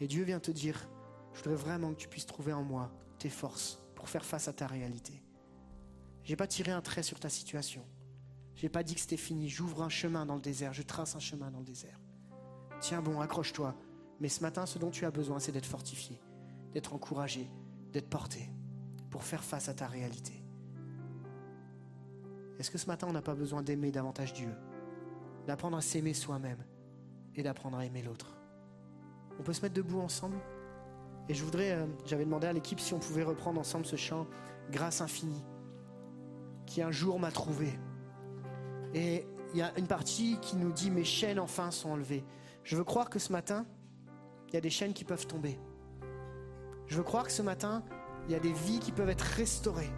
[0.00, 0.88] Et Dieu vient te dire
[1.34, 4.52] Je voudrais vraiment que tu puisses trouver en moi tes forces pour faire face à
[4.52, 5.22] ta réalité.
[6.24, 7.84] J'ai pas tiré un trait sur ta situation.
[8.56, 9.48] J'ai pas dit que c'était fini.
[9.48, 10.72] J'ouvre un chemin dans le désert.
[10.72, 12.00] Je trace un chemin dans le désert.
[12.80, 13.76] Tiens bon, accroche-toi.
[14.18, 16.18] Mais ce matin, ce dont tu as besoin, c'est d'être fortifié,
[16.72, 17.50] d'être encouragé,
[17.96, 18.50] d'être porté
[19.08, 20.44] pour faire face à ta réalité.
[22.58, 24.50] Est-ce que ce matin, on n'a pas besoin d'aimer davantage Dieu,
[25.46, 26.62] d'apprendre à s'aimer soi-même
[27.34, 28.36] et d'apprendre à aimer l'autre?
[29.40, 30.36] On peut se mettre debout ensemble?
[31.30, 34.26] Et je voudrais, euh, j'avais demandé à l'équipe si on pouvait reprendre ensemble ce chant
[34.70, 35.44] Grâce infinie
[36.66, 37.78] qui un jour m'a trouvé.
[38.92, 42.24] Et il y a une partie qui nous dit mes chaînes enfin sont enlevées.
[42.62, 43.64] Je veux croire que ce matin,
[44.48, 45.58] il y a des chaînes qui peuvent tomber.
[46.86, 47.82] Je veux croire que ce matin,
[48.26, 49.90] il y a des vies qui peuvent être restaurées.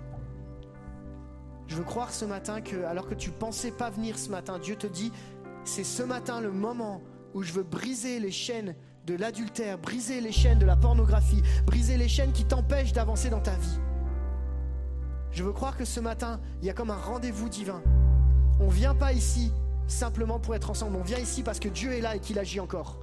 [1.66, 4.77] Je veux croire ce matin que, alors que tu pensais pas venir ce matin, Dieu
[4.77, 5.12] te dit,
[5.65, 7.02] c'est ce matin le moment
[7.35, 8.74] où je veux briser les chaînes
[9.06, 13.40] de l'adultère, briser les chaînes de la pornographie, briser les chaînes qui t'empêchent d'avancer dans
[13.40, 13.78] ta vie.
[15.31, 17.82] Je veux croire que ce matin, il y a comme un rendez-vous divin.
[18.60, 19.52] On ne vient pas ici
[19.86, 22.60] simplement pour être ensemble, on vient ici parce que Dieu est là et qu'il agit
[22.60, 22.98] encore.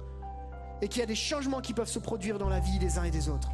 [0.82, 3.04] Et qu'il y a des changements qui peuvent se produire dans la vie des uns
[3.04, 3.50] et des autres.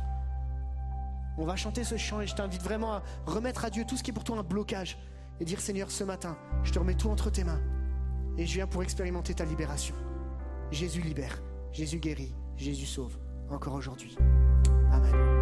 [1.39, 4.03] On va chanter ce chant et je t'invite vraiment à remettre à Dieu tout ce
[4.03, 4.99] qui est pour toi un blocage
[5.41, 7.61] et dire Seigneur, ce matin, je te remets tout entre tes mains
[8.39, 9.95] et je viens pour expérimenter ta libération.
[10.71, 11.43] Jésus libère,
[11.73, 13.19] Jésus guérit, Jésus sauve,
[13.51, 14.17] encore aujourd'hui.
[14.91, 15.41] Amen.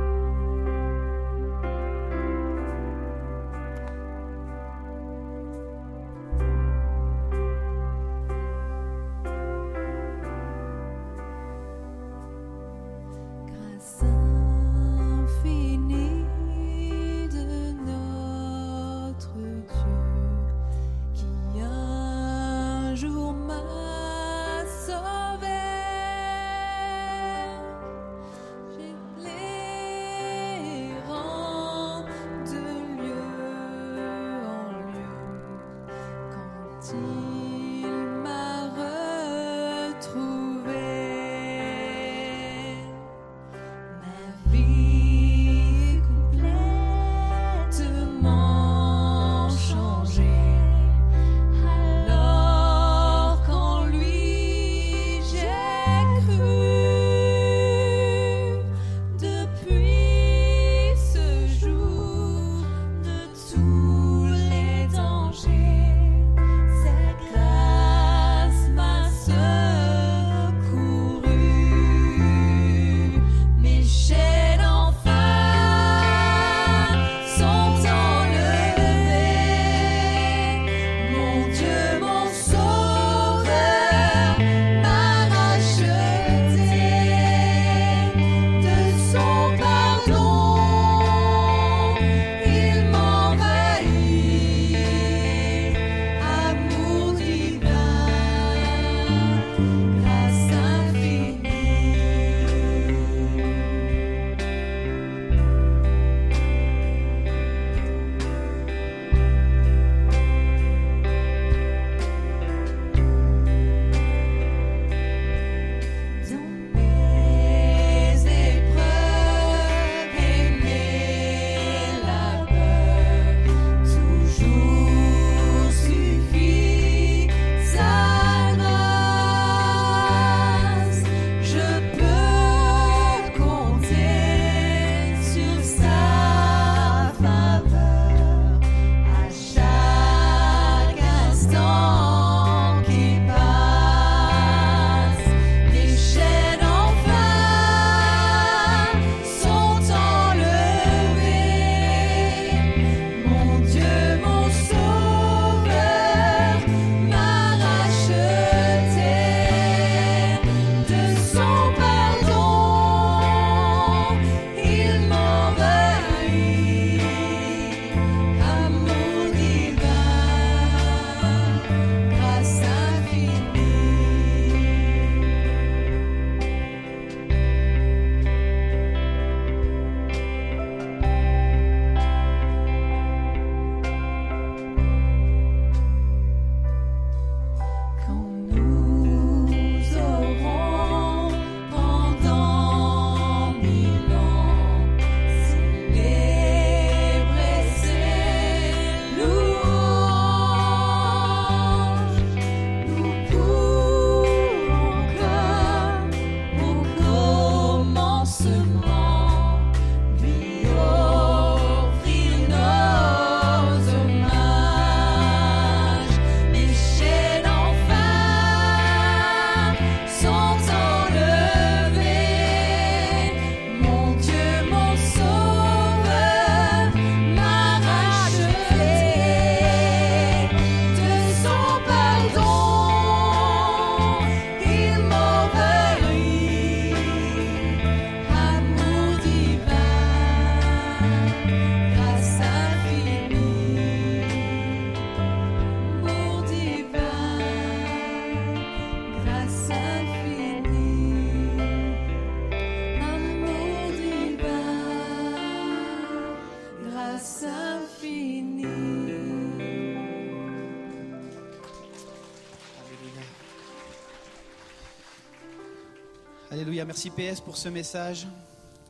[266.91, 268.27] Merci PS pour ce message.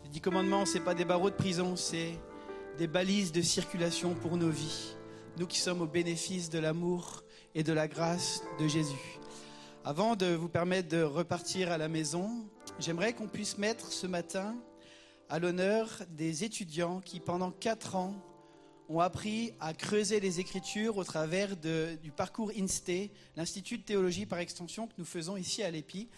[0.04, 2.18] Les dix commandements, ce n'est pas des barreaux de prison, c'est
[2.78, 4.94] des balises de circulation pour nos vies.
[5.36, 7.22] Nous qui sommes au bénéfice de l'amour
[7.54, 9.18] et de la grâce de Jésus.
[9.84, 12.48] Avant de vous permettre de repartir à la maison,
[12.78, 14.56] j'aimerais qu'on puisse mettre ce matin
[15.28, 18.14] à l'honneur des étudiants qui, pendant quatre ans,
[18.88, 24.38] ont appris à creuser les Écritures au travers du parcours INSTE, l'Institut de théologie par
[24.38, 26.08] extension que nous faisons ici à l'EPI.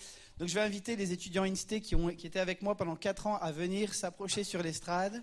[0.42, 1.94] Donc je vais inviter les étudiants INSTE qui,
[2.26, 5.22] étaient avec moi pendant quatre ans à venir s'approcher sur l'estrade.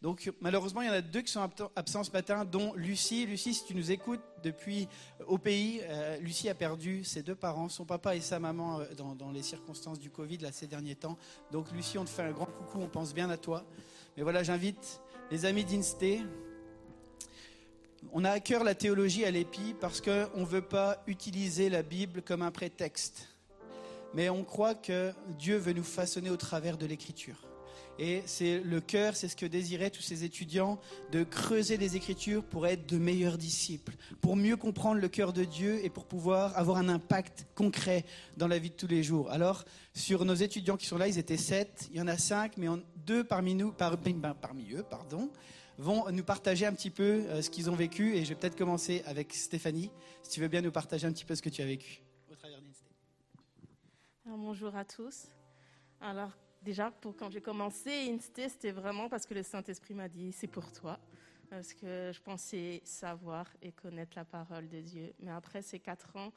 [0.00, 3.26] Donc malheureusement, il y en a deux qui sont absents ce matin, dont Lucie.
[3.26, 4.86] Lucie, si tu nous écoutes depuis
[5.20, 8.78] euh, au pays, euh, Lucie a perdu ses deux parents, son papa et sa maman,
[8.78, 11.18] euh, dans, les circonstances du Covid ces derniers temps.
[11.50, 13.64] Donc Lucie, on te fait un grand coucou, on pense bien à toi.
[14.16, 15.00] Mais voilà, j'invite
[15.32, 16.04] les amis d'Inste.
[18.12, 21.82] On a à cœur la théologie à l'EPI parce qu'on ne veut pas utiliser la
[21.82, 23.33] Bible comme un prétexte.
[24.14, 27.44] Mais on croit que Dieu veut nous façonner au travers de l'Écriture.
[27.98, 30.80] Et c'est le cœur, c'est ce que désiraient tous ces étudiants,
[31.12, 35.44] de creuser les Écritures pour être de meilleurs disciples, pour mieux comprendre le cœur de
[35.44, 38.04] Dieu et pour pouvoir avoir un impact concret
[38.36, 39.30] dans la vie de tous les jours.
[39.30, 39.64] Alors,
[39.94, 42.66] sur nos étudiants qui sont là, ils étaient sept, il y en a cinq, mais
[43.06, 45.30] deux parmi nous, ben, parmi eux, pardon,
[45.78, 48.16] vont nous partager un petit peu euh, ce qu'ils ont vécu.
[48.16, 49.90] Et je vais peut-être commencer avec Stéphanie,
[50.22, 52.03] si tu veux bien nous partager un petit peu ce que tu as vécu
[54.26, 55.28] Bonjour à tous.
[56.00, 56.30] Alors,
[56.62, 60.46] déjà, pour quand j'ai commencé Insta, c'était vraiment parce que le Saint-Esprit m'a dit c'est
[60.46, 60.98] pour toi.
[61.50, 65.12] Parce que je pensais savoir et connaître la parole de Dieu.
[65.20, 66.32] Mais après ces quatre ans,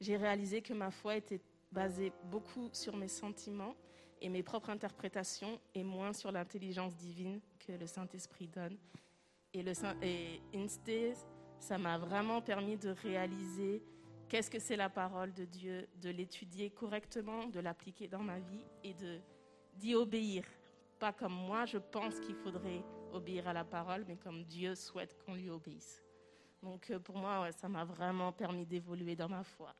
[0.00, 1.40] j'ai réalisé que ma foi était
[1.72, 3.74] basée beaucoup sur mes sentiments
[4.20, 8.78] et mes propres interprétations et moins sur l'intelligence divine que le Saint-Esprit donne.
[9.52, 10.40] Et, le Saint, et
[11.58, 13.82] ça m'a vraiment permis de réaliser
[14.28, 18.64] qu'est-ce que c'est la parole de Dieu, de l'étudier correctement, de l'appliquer dans ma vie
[18.82, 19.20] et de
[19.76, 20.44] d'y obéir?
[20.98, 25.16] Pas comme moi, je pense qu'il faudrait obéir à la parole, mais comme Dieu souhaite
[25.24, 26.02] qu'on lui obéisse.
[26.62, 29.74] Donc euh, pour moi, ça m'a vraiment permis d'évoluer dans ma foi.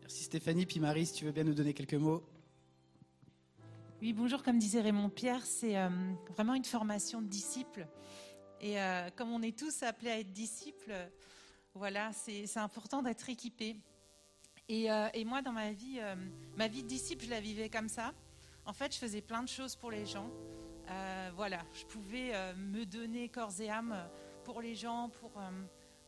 [0.00, 0.66] Merci Stéphanie.
[0.66, 2.22] Puis Marie, si tu veux bien nous donner quelques mots.
[4.02, 4.42] Oui, bonjour.
[4.42, 5.88] Comme disait Raymond Pierre, c'est euh,
[6.34, 7.86] vraiment une formation de disciples.
[8.60, 10.92] Et euh, comme on est tous appelés à être disciples,
[11.74, 13.76] voilà, c'est important d'être équipés.
[14.70, 16.14] Euh, et, moi, dans ma vie, euh,
[16.56, 18.12] ma vie de disciple, je la vivais comme ça.
[18.64, 20.30] En fait, je faisais plein de choses pour les gens.
[20.88, 23.96] Euh, voilà, je pouvais me donner corps et âme
[24.44, 25.32] pour les gens, pour,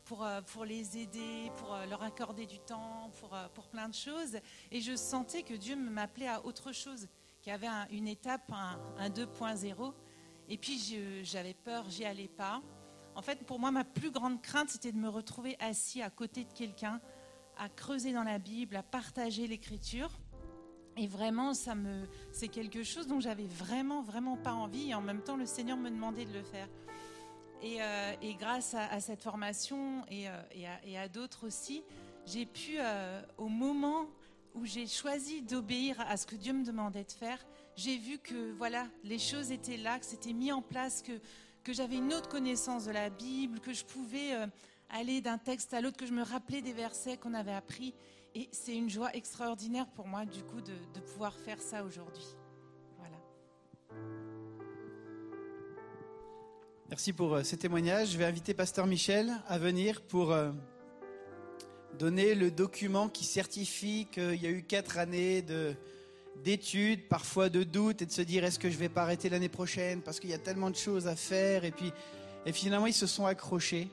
[0.05, 4.38] pour, pour les aider, pour leur accorder du temps, pour, pour plein de choses.
[4.70, 7.09] Et je sentais que Dieu m'appelait à autre chose,
[7.43, 9.93] qu'il y avait une étape, un 2.0.
[10.48, 10.78] Et puis,
[11.24, 12.62] j'avais peur, j'y allais pas.
[13.16, 16.44] En fait, pour moi, ma plus grande crainte, c'était de me retrouver assis à côté
[16.44, 17.01] de quelqu'un
[17.56, 20.10] à creuser dans la Bible, à partager l'écriture.
[20.98, 24.90] Et vraiment, ça me, c'est quelque chose dont j'avais vraiment, vraiment pas envie.
[24.90, 26.68] Et en même temps, le Seigneur me demandait de le faire.
[27.62, 31.82] Et, euh, grâce à, cette formation et, euh, à, d'autres aussi,
[32.26, 34.10] j'ai pu, euh, au moment
[34.55, 37.38] où j'ai choisi d'obéir à ce que Dieu me demandait de faire,
[37.76, 41.18] j'ai vu que voilà, les choses étaient là, que c'était mis en place, que,
[41.66, 44.30] que j'avais une autre connaissance de la Bible, que je pouvais
[44.88, 47.93] aller d'un texte à l'autre, que je me rappelais des versets qu'on avait appris.
[48.36, 52.26] Et c'est une joie extraordinaire pour moi, du coup, de, pouvoir faire ça aujourd'hui.
[52.98, 53.16] Voilà.
[56.88, 58.10] Merci pour euh, ces témoignages.
[58.10, 60.52] Je vais inviter Pasteur Michel à venir pour euh,
[61.98, 65.74] donner le document qui certifie qu'il y a eu quatre années de
[66.44, 69.48] d'études, parfois de doutes et de se dire est-ce que je vais pas arrêter l'année
[69.48, 70.02] prochaine?
[70.02, 71.92] Parce qu'il y a tellement de choses à faire et puis
[72.44, 73.90] et finalement ils se sont accrochés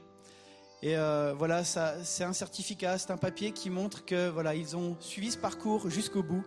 [0.83, 4.75] et euh, voilà, ça, c'est un certificat, c'est un papier qui montre que voilà, ils
[4.75, 6.43] ont suivi ce parcours jusqu'au bout,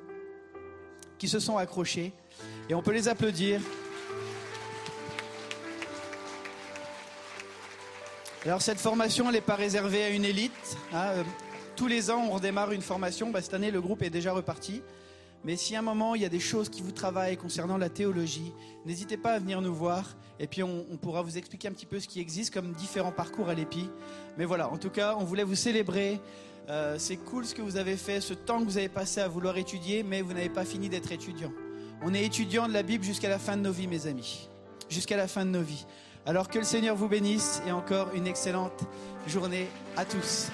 [1.17, 2.13] qui se sont accrochés.
[2.69, 3.63] Et on peut les applaudir.
[8.45, 10.77] Alors cette formation, elle n'est pas réservée à une élite.
[10.93, 11.07] Hein.
[11.15, 11.25] Euh,
[11.75, 13.31] tous les ans, on redémarre une formation.
[13.31, 14.83] Bah, cette année, le groupe est déjà reparti.
[15.47, 17.89] Mais si à un moment, il y a des choses qui vous travaillent concernant la
[17.89, 18.53] théologie,
[18.85, 20.17] n'hésitez pas à venir nous voir.
[20.41, 23.49] Et puis, on, pourra vous expliquer un petit peu ce qui existe comme différents parcours
[23.49, 23.89] à l'EPI.
[24.39, 26.21] Mais voilà, en tout cas, on voulait vous célébrer.
[26.69, 29.29] Euh, c'est cool ce que vous avez fait, ce temps que vous avez passé à
[29.29, 31.53] vouloir étudier, mais vous n'avez pas fini d'être étudiant.
[32.03, 34.49] On est étudiant de la Bible jusqu'à la fin de nos vies, mes amis.
[34.89, 35.87] Jusqu'à la fin de nos vies.
[36.27, 38.83] Alors que le Seigneur vous bénisse et encore une excellente
[39.29, 40.51] journée à tous.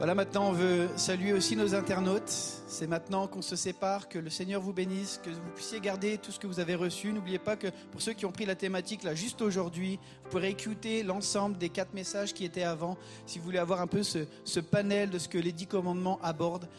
[0.00, 2.30] Voilà, maintenant on veut saluer aussi nos internautes.
[2.30, 6.32] C'est maintenant qu'on se sépare, que le Seigneur vous bénisse, que vous puissiez garder tout
[6.32, 7.12] ce que vous avez reçu.
[7.12, 10.48] N'oubliez pas que pour ceux qui ont pris la thématique là juste aujourd'hui, vous pourrez
[10.48, 12.96] écouter l'ensemble des quatre messages qui étaient avant,
[13.26, 16.70] si vous voulez avoir un peu ce, panel de ce que les dix commandements abordent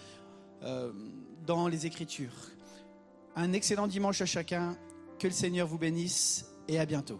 [0.63, 0.91] euh,
[1.45, 2.33] dans les Écritures.
[3.35, 4.75] Un excellent dimanche à chacun,
[5.19, 7.19] que le Seigneur vous bénisse et à bientôt.